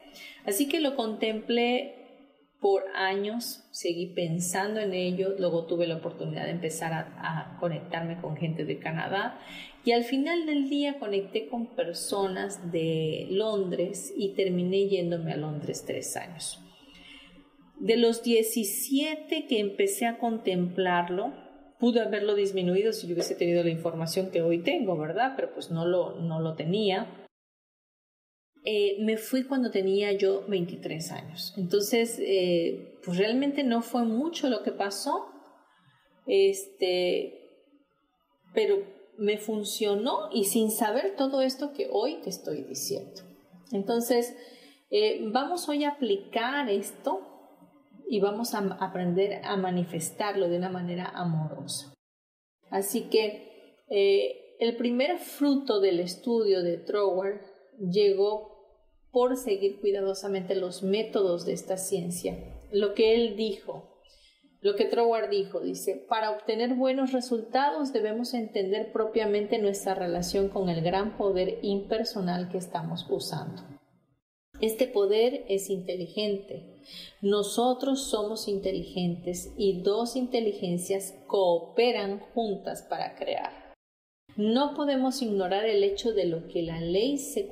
[0.47, 2.08] Así que lo contemplé
[2.61, 8.37] por años seguí pensando en ello, luego tuve la oportunidad de empezar a, conectarme con
[8.37, 9.39] gente de Canadá
[9.85, 15.85] y al final del día conecté con personas de Londres y terminé yéndome a Londres
[15.87, 16.61] tres años.
[17.79, 21.33] De los 17 que empecé a contemplarlo,
[21.79, 25.35] pude haberlo disminuido si yo hubiese tenido la información que hoy tengo, ¿verdad?
[25.37, 27.28] Pero pues no lo, no lo tenía.
[28.65, 31.55] Eh, me fui cuando tenía yo 23 años.
[31.57, 35.27] Entonces, eh, pues realmente no fue mucho lo que pasó,
[36.27, 37.51] este,
[38.53, 38.83] pero
[39.17, 43.23] me funcionó y sin saber todo esto que hoy te estoy diciendo.
[43.73, 44.37] Entonces,
[44.91, 47.21] eh, vamos hoy a aplicar esto
[48.09, 51.95] y vamos a aprender a manifestarlo de una manera amorosa.
[52.71, 53.49] Así que
[54.61, 57.48] el primer fruto del estudio de Trower
[57.79, 58.59] llegó
[59.11, 62.37] por seguir cuidadosamente los métodos de esta ciencia.
[62.71, 63.99] Lo que él dijo,
[64.61, 70.69] lo que Troward dijo, dice, para obtener buenos resultados debemos entender propiamente nuestra relación con
[70.69, 73.63] el gran poder impersonal que estamos usando.
[74.61, 76.83] Este poder es inteligente.
[77.23, 83.68] Nosotros somos inteligentes y dos inteligencias cooperan juntas para crear.
[84.39, 87.51] No podemos ignorar el hecho de lo que la ley se,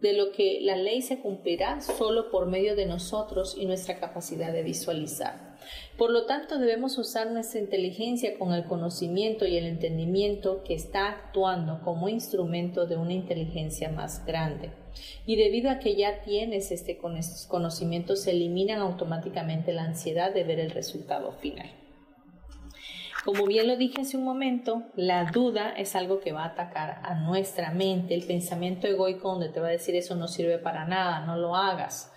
[0.00, 4.50] de lo que la ley se cumplirá solo por medio de nosotros y nuestra capacidad
[4.50, 5.58] de visualizar.
[5.98, 11.10] Por lo tanto, debemos usar nuestra inteligencia con el conocimiento y el entendimiento que está
[11.10, 14.70] actuando como instrumento de una inteligencia más grande.
[15.26, 20.60] Y debido a que ya tienes este conocimiento, se eliminan automáticamente la ansiedad de ver
[20.60, 21.81] el resultado final.
[23.24, 27.00] Como bien lo dije hace un momento, la duda es algo que va a atacar
[27.04, 30.86] a nuestra mente, el pensamiento egoico donde te va a decir eso no sirve para
[30.86, 32.12] nada, no lo hagas.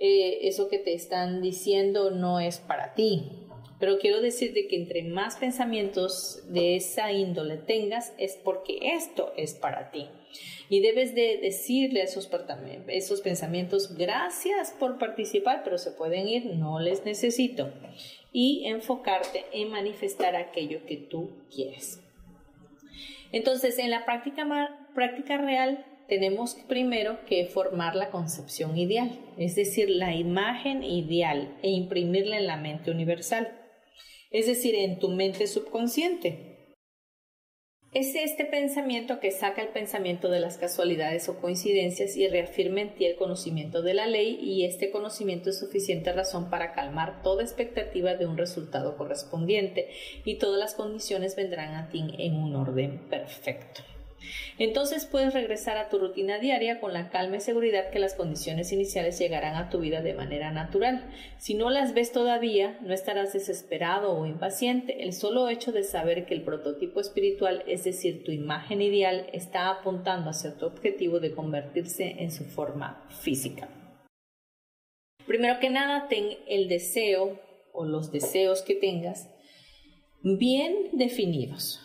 [0.00, 3.46] Eh, eso que te están diciendo no es para ti.
[3.78, 9.54] Pero quiero decirte que entre más pensamientos de esa índole tengas es porque esto es
[9.54, 10.08] para ti.
[10.68, 16.80] Y debes de decirle a esos, pensamientos, gracias por participar, pero se pueden ir, no
[16.80, 17.72] les necesito.
[18.32, 22.00] Y enfocarte en manifestar aquello que tú quieres.
[23.32, 24.46] Entonces, en la práctica,
[24.94, 31.70] práctica real, tenemos primero que formar la concepción ideal, es decir, la imagen ideal e
[31.70, 33.56] imprimirla en la mente universal,
[34.32, 36.49] es decir, en tu mente subconsciente.
[37.92, 42.94] Es este pensamiento que saca el pensamiento de las casualidades o coincidencias y reafirma en
[42.94, 47.42] ti el conocimiento de la ley y este conocimiento es suficiente razón para calmar toda
[47.42, 49.88] expectativa de un resultado correspondiente
[50.24, 53.82] y todas las condiciones vendrán a ti en un orden perfecto.
[54.58, 58.72] Entonces puedes regresar a tu rutina diaria con la calma y seguridad que las condiciones
[58.72, 61.10] iniciales llegarán a tu vida de manera natural.
[61.38, 65.02] Si no las ves todavía, no estarás desesperado o impaciente.
[65.02, 69.70] El solo hecho de saber que el prototipo espiritual, es decir, tu imagen ideal, está
[69.70, 73.68] apuntando hacia tu objetivo de convertirse en su forma física.
[75.26, 77.40] Primero que nada, ten el deseo
[77.72, 79.30] o los deseos que tengas
[80.22, 81.80] bien definidos,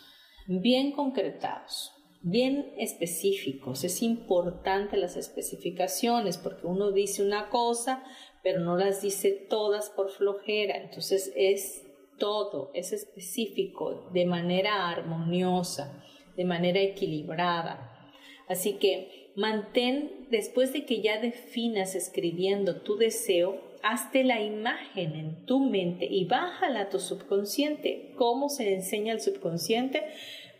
[0.47, 1.94] bien concretados
[2.25, 3.83] bien específicos.
[3.83, 8.03] Es importante las especificaciones porque uno dice una cosa,
[8.41, 10.77] pero no las dice todas por flojera.
[10.77, 11.83] Entonces es
[12.17, 16.03] todo, es específico, de manera armoniosa,
[16.35, 18.11] de manera equilibrada.
[18.47, 25.45] Así que mantén, después de que ya definas escribiendo tu deseo, hazte la imagen en
[25.45, 28.13] tu mente y bájala a tu subconsciente.
[28.17, 30.01] ¿Cómo se enseña al subconsciente?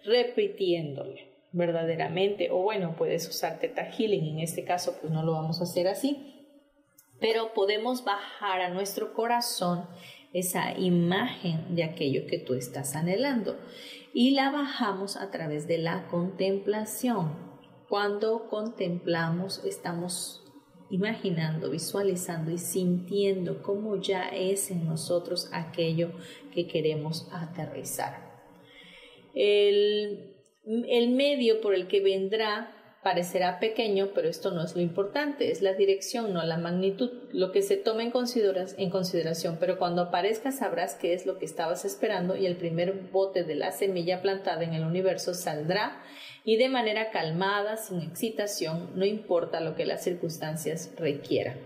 [0.03, 5.61] Repitiéndole verdaderamente, o bueno, puedes usar Teta Healing, en este caso pues no lo vamos
[5.61, 6.45] a hacer así,
[7.19, 9.87] pero podemos bajar a nuestro corazón
[10.33, 13.57] esa imagen de aquello que tú estás anhelando
[14.13, 17.55] y la bajamos a través de la contemplación.
[17.87, 20.43] Cuando contemplamos estamos
[20.89, 26.11] imaginando, visualizando y sintiendo cómo ya es en nosotros aquello
[26.53, 28.25] que queremos aterrizar.
[29.33, 30.34] El
[30.65, 32.71] el medio por el que vendrá
[33.05, 37.51] parecerá pequeño, pero esto no es lo importante, es la dirección, no la magnitud, lo
[37.51, 38.11] que se toma en,
[38.77, 42.93] en consideración, pero cuando aparezca sabrás qué es lo que estabas esperando y el primer
[43.11, 46.01] bote de la semilla plantada en el universo saldrá
[46.43, 51.59] y de manera calmada, sin excitación, no importa lo que las circunstancias requieran.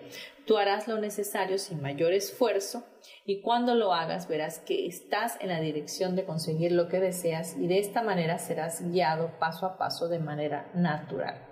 [0.45, 2.83] Tú harás lo necesario sin mayor esfuerzo
[3.25, 7.55] y cuando lo hagas verás que estás en la dirección de conseguir lo que deseas
[7.57, 11.45] y de esta manera serás guiado paso a paso de manera natural.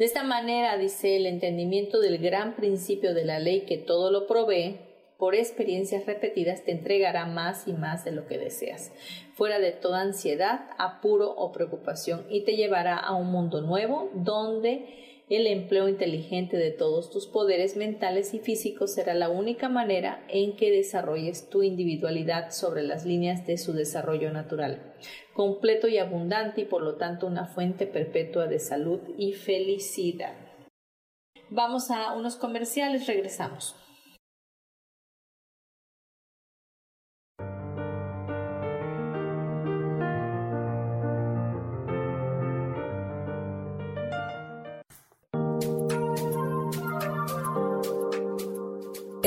[0.00, 4.26] De esta manera, dice el entendimiento del gran principio de la ley que todo lo
[4.26, 4.80] provee,
[5.18, 8.90] por experiencias repetidas te entregará más y más de lo que deseas,
[9.34, 15.09] fuera de toda ansiedad, apuro o preocupación, y te llevará a un mundo nuevo donde
[15.30, 20.56] el empleo inteligente de todos tus poderes mentales y físicos será la única manera en
[20.56, 24.92] que desarrolles tu individualidad sobre las líneas de su desarrollo natural,
[25.32, 30.34] completo y abundante y por lo tanto una fuente perpetua de salud y felicidad.
[31.48, 33.76] Vamos a unos comerciales, regresamos.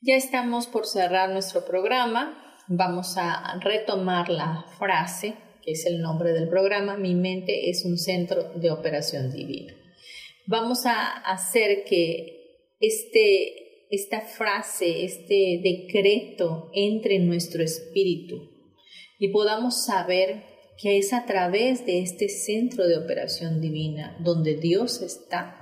[0.00, 2.56] Ya estamos por cerrar nuestro programa.
[2.68, 5.34] Vamos a retomar la frase,
[5.64, 6.96] que es el nombre del programa.
[6.96, 9.74] Mi mente es un centro de operación divina.
[10.46, 18.36] Vamos a hacer que este, esta frase, este decreto entre en nuestro espíritu
[19.18, 20.44] y podamos saber
[20.80, 25.57] que es a través de este centro de operación divina donde Dios está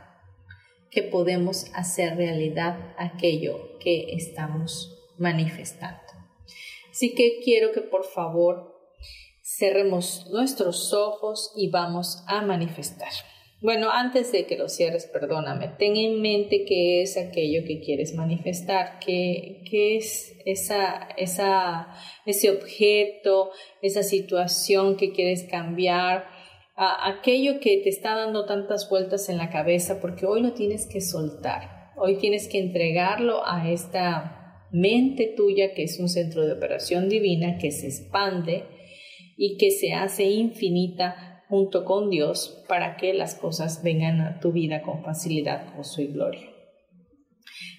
[0.90, 6.00] que podemos hacer realidad aquello que estamos manifestando.
[6.90, 8.74] Así que quiero que por favor
[9.42, 13.10] cerremos nuestros ojos y vamos a manifestar.
[13.62, 18.14] Bueno, antes de que lo cierres, perdóname, ten en mente qué es aquello que quieres
[18.14, 19.62] manifestar, qué,
[19.96, 21.88] es esa, esa,
[22.26, 26.28] ese objeto, esa situación que quieres cambiar,
[26.76, 31.00] aquello que te está dando tantas vueltas en la cabeza, porque hoy lo tienes que
[31.00, 37.08] soltar, hoy tienes que entregarlo a esta mente tuya que es un centro de operación
[37.08, 38.64] divina que se expande
[39.36, 44.52] y que se hace infinita junto con Dios para que las cosas vengan a tu
[44.52, 46.50] vida con facilidad, gozo y gloria.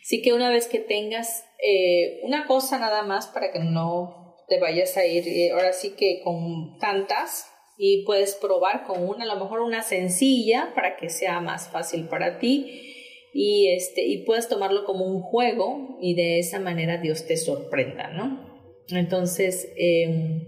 [0.01, 4.59] Así que una vez que tengas eh, una cosa nada más para que no te
[4.59, 9.27] vayas a ir eh, ahora sí que con tantas y puedes probar con una, a
[9.27, 12.93] lo mejor una sencilla para que sea más fácil para ti
[13.33, 18.09] y este y puedes tomarlo como un juego y de esa manera Dios te sorprenda,
[18.09, 18.45] ¿no?
[18.89, 20.45] Entonces, em,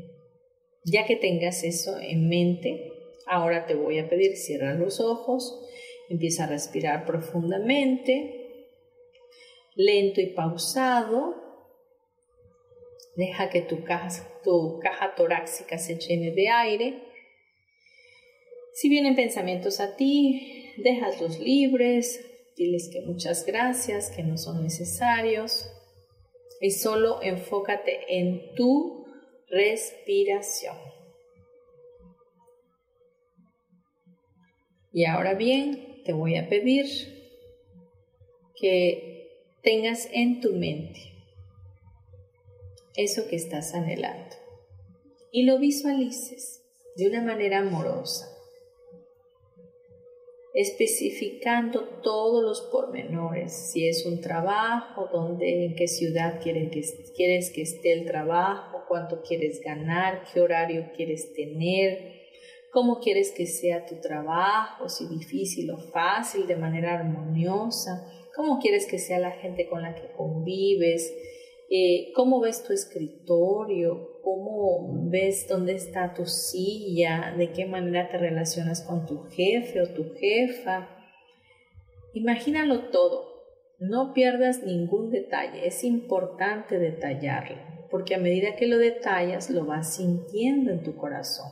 [0.86, 2.90] ya que tengas eso en mente,
[3.32, 5.64] Ahora te voy a pedir, cierra los ojos,
[6.10, 8.66] empieza a respirar profundamente,
[9.76, 11.36] lento y pausado.
[13.16, 17.04] Deja que tu caja, tu caja torácica se llene de aire.
[18.80, 22.26] Si vienen pensamientos a ti, déjalos libres,
[22.56, 25.70] diles que muchas gracias, que no son necesarios.
[26.62, 29.06] Y solo enfócate en tu
[29.50, 30.78] respiración.
[34.94, 36.86] Y ahora bien, te voy a pedir
[38.56, 39.28] que
[39.62, 41.02] tengas en tu mente
[42.96, 44.38] eso que estás anhelando.
[45.34, 46.62] Y lo visualices
[46.96, 48.39] de una manera amorosa,
[50.54, 57.52] especificando todos los pormenores, si es un trabajo, dónde, en qué ciudad quieres que, quieres
[57.52, 62.20] que esté el trabajo, cuánto quieres ganar, qué horario quieres tener,
[62.72, 68.88] cómo quieres que sea tu trabajo, si difícil o fácil, de manera armoniosa, cómo quieres
[68.88, 71.14] que sea la gente con la que convives,
[71.70, 78.18] eh, cómo ves tu escritorio, cómo ves dónde está tu silla, de qué manera te
[78.18, 80.90] relacionas con tu jefe o tu jefa.
[82.14, 83.30] Imagínalo todo,
[83.80, 87.58] no pierdas ningún detalle, es importante detallarlo,
[87.90, 91.52] porque a medida que lo detallas lo vas sintiendo en tu corazón.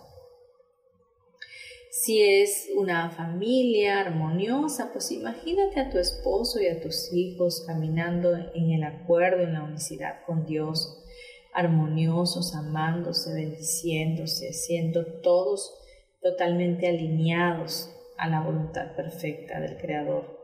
[1.89, 8.36] Si es una familia armoniosa, pues imagínate a tu esposo y a tus hijos caminando
[8.36, 11.03] en el acuerdo, en la unicidad con Dios,
[11.57, 15.73] armoniosos, amándose, bendiciéndose, siendo todos
[16.21, 20.37] totalmente alineados a la voluntad perfecta del Creador.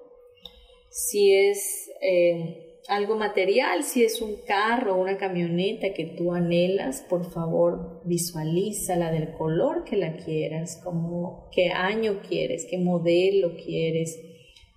[0.90, 7.32] Si es eh, algo material, si es un carro una camioneta que tú anhelas, por
[7.32, 14.20] favor visualízala del color que la quieras, como qué año quieres, qué modelo quieres,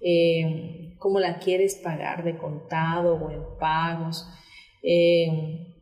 [0.02, 4.28] eh, cómo la quieres pagar de contado o en pagos.
[4.82, 5.72] Eh,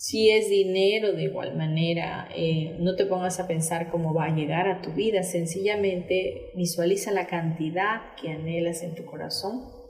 [0.00, 4.34] si es dinero, de igual manera, eh, no te pongas a pensar cómo va a
[4.34, 9.80] llegar a tu vida, sencillamente visualiza la cantidad que anhelas en tu corazón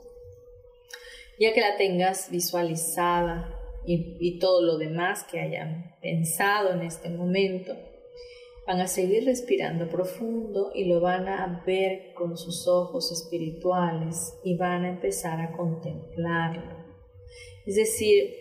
[1.41, 7.75] ya que la tengas visualizada y, todo lo demás que hayan pensado en este momento,
[8.67, 14.55] van a seguir respirando profundo y lo van a ver con sus ojos espirituales y
[14.55, 16.77] van a empezar a contemplarlo.
[17.65, 18.35] Es decir,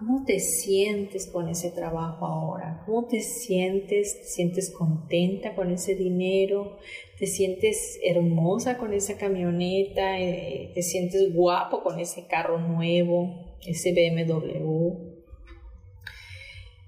[0.00, 2.82] ¿cómo te sientes con ese trabajo ahora?
[2.84, 4.18] ¿Cómo te sientes?
[4.18, 6.78] ¿Te sientes contenta con ese dinero?
[7.20, 13.92] te sientes hermosa con esa camioneta, eh, te sientes guapo con ese carro nuevo, ese
[13.92, 15.10] BMW.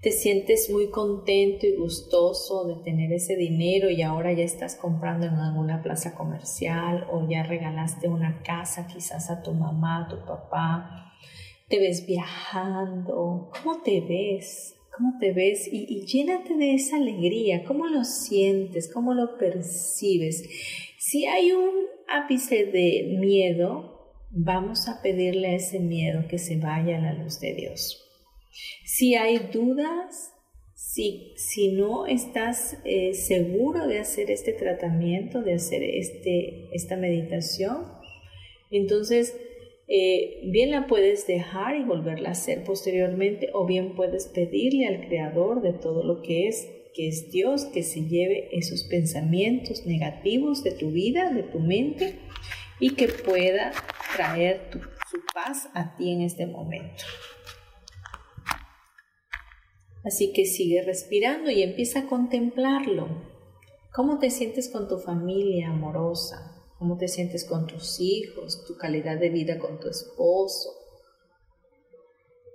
[0.00, 5.26] Te sientes muy contento y gustoso de tener ese dinero y ahora ya estás comprando
[5.26, 10.24] en alguna plaza comercial o ya regalaste una casa quizás a tu mamá, a tu
[10.24, 11.11] papá.
[11.73, 13.51] Te ves viajando.
[13.51, 14.77] ¿Cómo te ves?
[14.95, 20.47] cómo te ves y, llénate de esa alegría, cómo lo sientes, cómo lo percibes.
[20.99, 21.70] Si hay un
[22.09, 27.41] ápice de miedo, vamos a pedirle a ese miedo que se vaya a la luz
[27.41, 28.07] de Dios.
[28.85, 30.35] Si hay dudas,
[30.75, 37.87] si, si no estás eh, seguro de hacer este tratamiento, de hacer este, esta meditación,
[38.70, 39.35] entonces
[39.95, 45.07] eh, bien la puedes dejar y volverla a hacer posteriormente o bien puedes pedirle al
[45.07, 50.64] creador de todo lo que es, que es Dios, que se lleve esos pensamientos negativos
[50.64, 52.20] de tu vida, de tu mente
[52.80, 53.72] y que pueda
[54.16, 54.70] traer
[55.11, 57.05] su paz a ti en este momento.
[60.07, 63.09] Así que sigue respirando y empieza a contemplarlo.
[63.93, 66.51] ¿Cómo te sientes con tu familia amorosa?
[66.83, 68.64] ¿Cómo te sientes con tus hijos?
[68.66, 70.68] ¿Tu calidad de vida con tu esposo?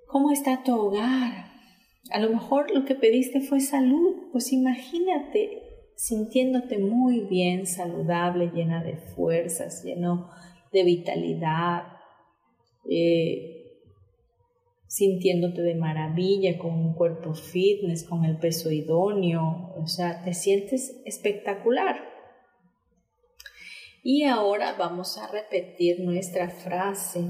[0.05, 1.45] ¿Cómo está tu hogar?
[2.11, 4.27] A lo mejor lo que pediste fue salud.
[4.33, 5.61] Pues imagínate
[5.95, 10.29] sintiéndote muy bien, saludable, llena de fuerzas, lleno
[10.73, 11.83] de vitalidad,
[12.89, 13.63] eh,
[14.87, 21.01] sintiéndote de maravilla, con un cuerpo fitness, con el peso idóneo, o sea, te sientes
[21.05, 22.16] espectacular.
[24.09, 27.25] Y ahora vamos a repetir nuestra frase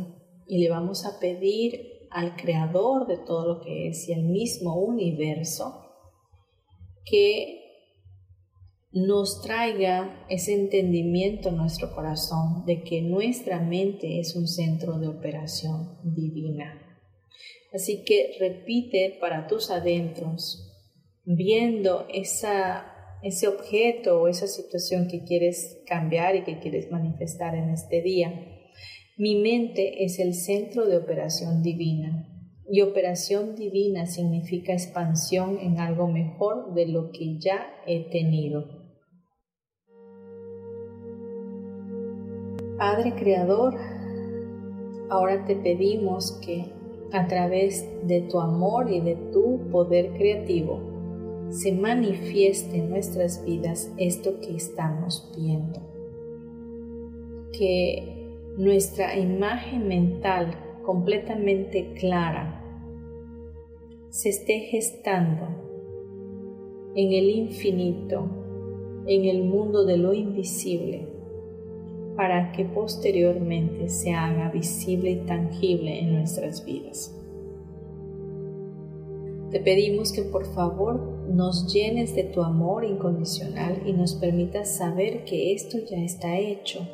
[0.45, 4.75] y le vamos a pedir al creador de todo lo que es y al mismo
[4.75, 5.73] universo
[7.03, 7.63] que
[8.91, 15.07] nos traiga ese entendimiento en nuestro corazón de que nuestra mente es un centro de
[15.07, 16.79] operación divina.
[17.73, 20.71] Así que repite para tus adentros,
[21.25, 27.69] viendo esa, ese objeto o esa situación que quieres cambiar y que quieres manifestar en
[27.69, 28.33] este día.
[29.17, 32.27] Mi mente es el centro de operación divina.
[32.69, 38.65] Y operación divina significa expansión en algo mejor de lo que ya he tenido.
[42.77, 43.75] Padre Creador,
[45.09, 46.65] ahora te pedimos que
[47.13, 50.86] a través de tu amor y de tu poder creativo
[51.49, 55.79] se manifieste en nuestras vidas esto que estamos viendo.
[57.57, 58.27] Que
[58.57, 62.63] nuestra imagen mental completamente clara
[64.09, 65.47] se esté gestando
[66.95, 68.27] en el infinito,
[69.05, 71.07] en el mundo de lo invisible
[72.15, 77.15] para que posteriormente se haga visible y tangible en nuestras vidas.
[79.51, 85.23] Te pedimos que por favor nos llenes de tu amor incondicional y nos permitas saber
[85.25, 86.87] que esto ya está hecho,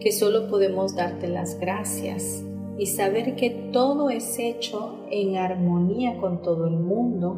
[0.00, 2.44] que solo podemos darte las gracias
[2.78, 7.36] y saber que todo es hecho en armonía con todo el mundo,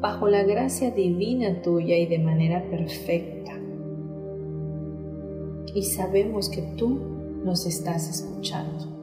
[0.00, 3.48] bajo la gracia divina tuya y de manera perfecta
[5.74, 6.98] y sabemos que tú
[7.44, 8.97] nos estás escuchando.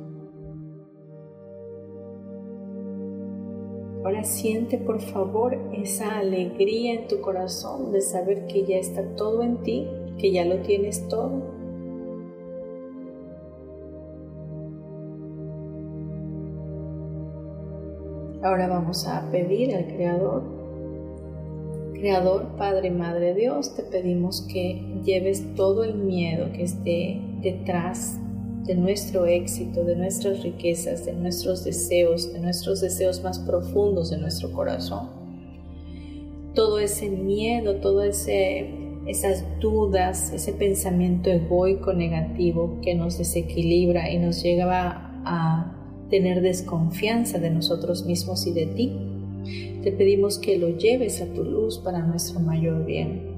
[4.05, 9.41] Ahora siente por favor esa alegría en tu corazón de saber que ya está todo
[9.41, 9.87] en ti,
[10.19, 11.41] que ya lo tienes todo.
[18.43, 20.43] Ahora vamos a pedir al Creador
[21.95, 28.19] Creador, Padre, Madre Dios, te pedimos que lleves todo el miedo que esté detrás
[28.65, 34.17] de nuestro éxito, de nuestras riquezas, de nuestros deseos, de nuestros deseos más profundos de
[34.17, 35.09] nuestro corazón.
[36.55, 44.41] Todo ese miedo, todas esas dudas, ese pensamiento egoico negativo que nos desequilibra y nos
[44.41, 45.75] lleva a
[46.09, 48.93] tener desconfianza de nosotros mismos y de ti.
[49.83, 53.35] Te pedimos que lo lleves a tu luz para nuestro mayor bien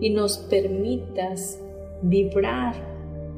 [0.00, 1.58] y nos permitas
[2.02, 2.93] vibrar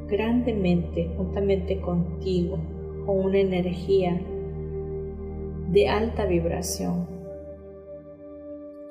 [0.08, 2.58] grandemente juntamente contigo
[3.04, 4.20] con una energía
[5.68, 7.06] de alta vibración.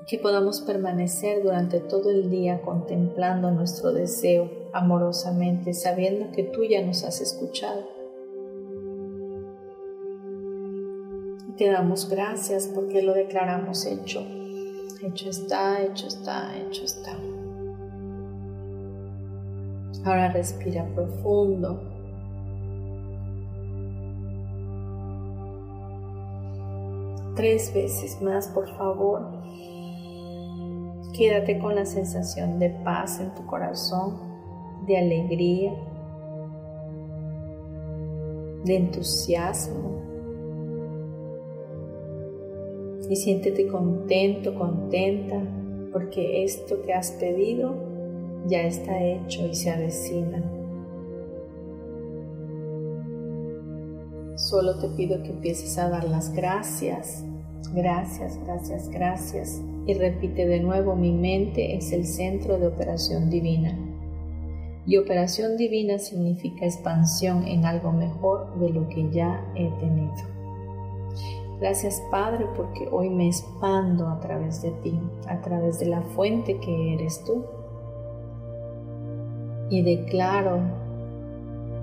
[0.07, 6.85] Que podamos permanecer durante todo el día contemplando nuestro deseo amorosamente, sabiendo que tú ya
[6.85, 7.95] nos has escuchado
[11.57, 14.21] Te damos gracias porque lo declaramos hecho.
[15.01, 17.17] Hecho está, hecho está, hecho está.
[20.05, 21.81] Ahora respira profundo.
[27.35, 29.23] Tres veces más, por favor.
[31.17, 34.19] Quédate con la sensación de paz en tu corazón,
[34.85, 35.73] de alegría,
[38.63, 40.01] de entusiasmo
[43.09, 45.41] y siéntete contento, contenta,
[45.91, 47.84] porque esto que has pedido
[48.47, 50.43] ya está hecho y se avecina.
[54.35, 57.23] Solo te pido que empieces a dar las gracias,
[57.73, 59.61] gracias, gracias, gracias.
[59.87, 63.77] Y repite de nuevo, mi mente es el centro de operación divina.
[64.87, 70.35] Y operación divina significa expansión en algo mejor de lo que ya he tenido.
[71.59, 76.59] Gracias Padre porque hoy me expando a través de ti, a través de la fuente
[76.59, 77.45] que eres tú.
[79.69, 80.59] Y declaro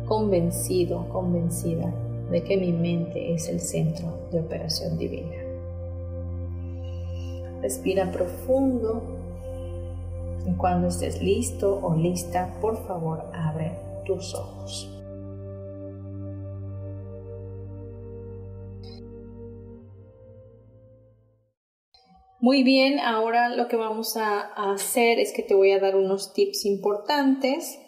[0.07, 1.93] convencido, convencida
[2.31, 5.37] de que mi mente es el centro de operación divina.
[7.61, 9.03] Respira profundo
[10.47, 15.02] y cuando estés listo o lista, por favor, abre tus ojos.
[22.43, 24.41] Muy bien, ahora lo que vamos a
[24.73, 27.79] hacer es que te voy a dar unos tips importantes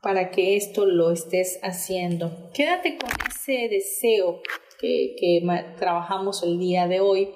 [0.00, 2.48] para que esto lo estés haciendo.
[2.54, 4.40] Quédate con ese deseo
[4.80, 5.46] que, que
[5.78, 7.34] trabajamos el día de hoy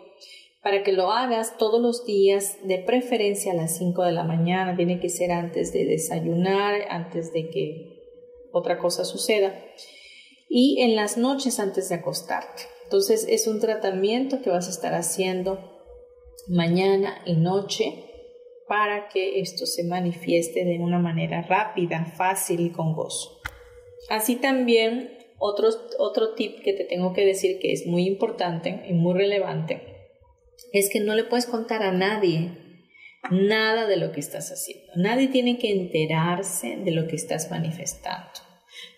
[0.62, 4.74] para que lo hagas todos los días, de preferencia a las 5 de la mañana,
[4.76, 9.62] tiene que ser antes de desayunar, antes de que otra cosa suceda,
[10.48, 12.62] y en las noches antes de acostarte.
[12.84, 15.75] Entonces es un tratamiento que vas a estar haciendo
[16.48, 18.04] mañana y noche
[18.68, 23.40] para que esto se manifieste de una manera rápida, fácil y con gozo.
[24.08, 25.68] Así también otro,
[25.98, 29.82] otro tip que te tengo que decir que es muy importante y muy relevante
[30.72, 32.52] es que no le puedes contar a nadie
[33.30, 34.92] nada de lo que estás haciendo.
[34.96, 38.45] Nadie tiene que enterarse de lo que estás manifestando.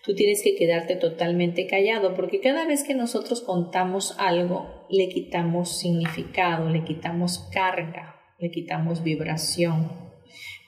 [0.09, 5.81] Tú tienes que quedarte totalmente callado porque cada vez que nosotros contamos algo, le quitamos
[5.81, 9.91] significado, le quitamos carga, le quitamos vibración.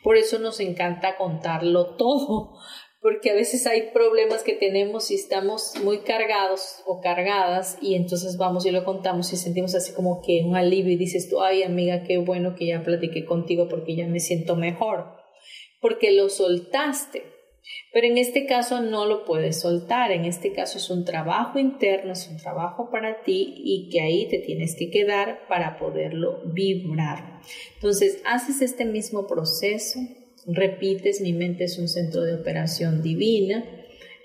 [0.03, 2.53] Por eso nos encanta contarlo todo,
[3.01, 8.37] porque a veces hay problemas que tenemos y estamos muy cargados o cargadas y entonces
[8.37, 11.63] vamos y lo contamos y sentimos así como que un alivio y dices tú, ay
[11.63, 15.15] amiga, qué bueno que ya platiqué contigo porque ya me siento mejor,
[15.81, 17.40] porque lo soltaste.
[17.93, 22.13] Pero en este caso no lo puedes soltar, en este caso es un trabajo interno,
[22.13, 27.41] es un trabajo para ti y que ahí te tienes que quedar para poderlo vibrar.
[27.75, 30.01] Entonces, haces este mismo proceso,
[30.47, 33.65] repites, mi mente es un centro de operación divina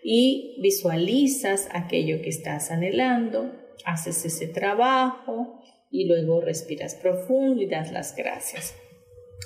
[0.03, 3.51] y visualizas aquello que estás anhelando,
[3.83, 8.75] haces ese trabajo y luego respiras profundo y das las gracias.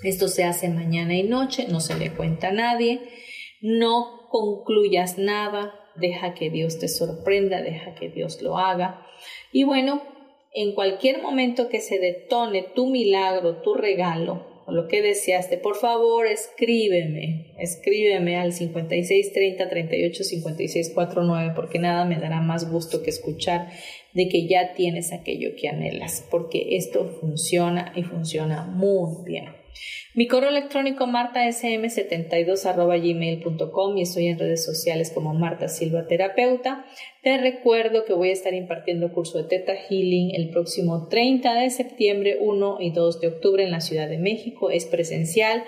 [0.03, 2.99] Esto se hace mañana y noche, no se le cuenta a nadie
[3.61, 9.05] no concluyas nada, deja que Dios te sorprenda, deja que Dios lo haga.
[9.51, 10.01] Y bueno,
[10.53, 15.75] en cualquier momento que se detone tu milagro, tu regalo, o lo que deseaste, por
[15.75, 23.01] favor escríbeme, escríbeme al 56 30 38 56 49 porque nada me dará más gusto
[23.01, 23.69] que escuchar
[24.13, 29.58] de que ya tienes aquello que anhelas, porque esto funciona y funciona muy bien.
[30.15, 32.65] Mi correo electrónico martasm72
[33.95, 36.85] y estoy en redes sociales como Marta Silva Terapeuta.
[37.21, 41.69] Te recuerdo que voy a estar impartiendo curso de Teta Healing el próximo 30 de
[41.69, 44.71] septiembre, 1 y 2 de octubre en la Ciudad de México.
[44.71, 45.63] Es presencial.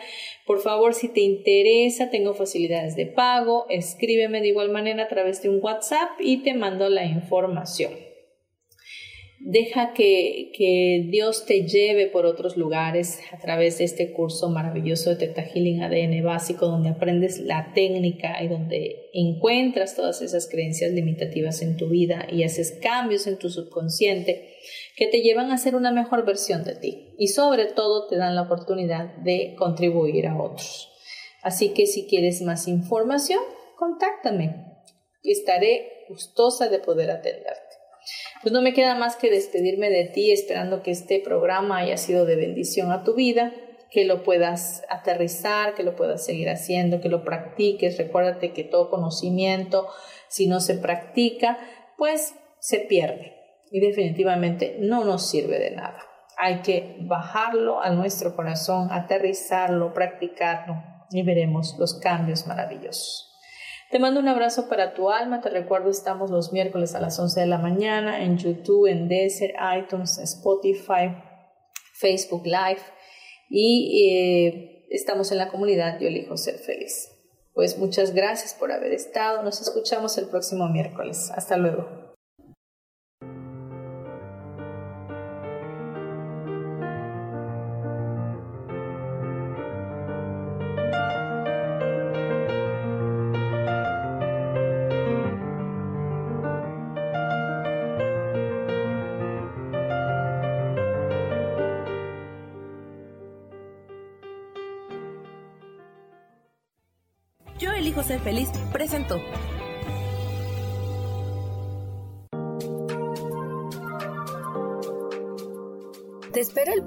[0.46, 3.68] Por favor, si te interesa, tengo facilidades de pago.
[3.70, 8.11] Escríbeme de igual manera a través de un WhatsApp y te mando la información.
[9.44, 15.10] Deja que, que, Dios te lleve por otros lugares a través de este curso maravilloso
[15.10, 20.92] de Teta Healing ADN básico, donde aprendes la técnica y donde encuentras todas esas creencias
[20.92, 24.58] limitativas en tu vida y haces cambios en tu subconsciente
[24.96, 28.36] que te llevan a ser una mejor versión de ti y sobre todo te dan
[28.36, 30.88] la oportunidad de contribuir a otros.
[31.42, 33.40] Así que si quieres más información,
[33.76, 34.68] contáctame.
[35.24, 37.81] Estaré gustosa de poder atenderte.
[38.42, 42.26] Pues no me queda más que despedirme de ti esperando que este programa haya sido
[42.26, 43.54] de bendición a tu vida,
[43.92, 47.98] que lo puedas aterrizar, que lo puedas seguir haciendo, que lo practiques.
[47.98, 49.88] Recuérdate que todo conocimiento,
[50.28, 51.60] si no se practica,
[51.98, 53.36] pues se pierde
[53.70, 56.00] y definitivamente no nos sirve de nada.
[56.38, 60.76] Hay que bajarlo a nuestro corazón, aterrizarlo, practicarlo
[61.12, 63.31] y veremos los cambios maravillosos.
[63.92, 65.42] Te mando un abrazo para tu alma.
[65.42, 69.54] Te recuerdo, estamos los miércoles a las 11 de la mañana en YouTube, en Desert,
[69.78, 71.14] iTunes, Spotify,
[71.94, 72.82] Facebook Live
[73.50, 77.10] y eh, estamos en la comunidad Yo elijo ser feliz.
[77.54, 79.44] Pues muchas gracias por haber estado.
[79.44, 81.30] Nos escuchamos el próximo miércoles.
[81.36, 82.01] Hasta luego.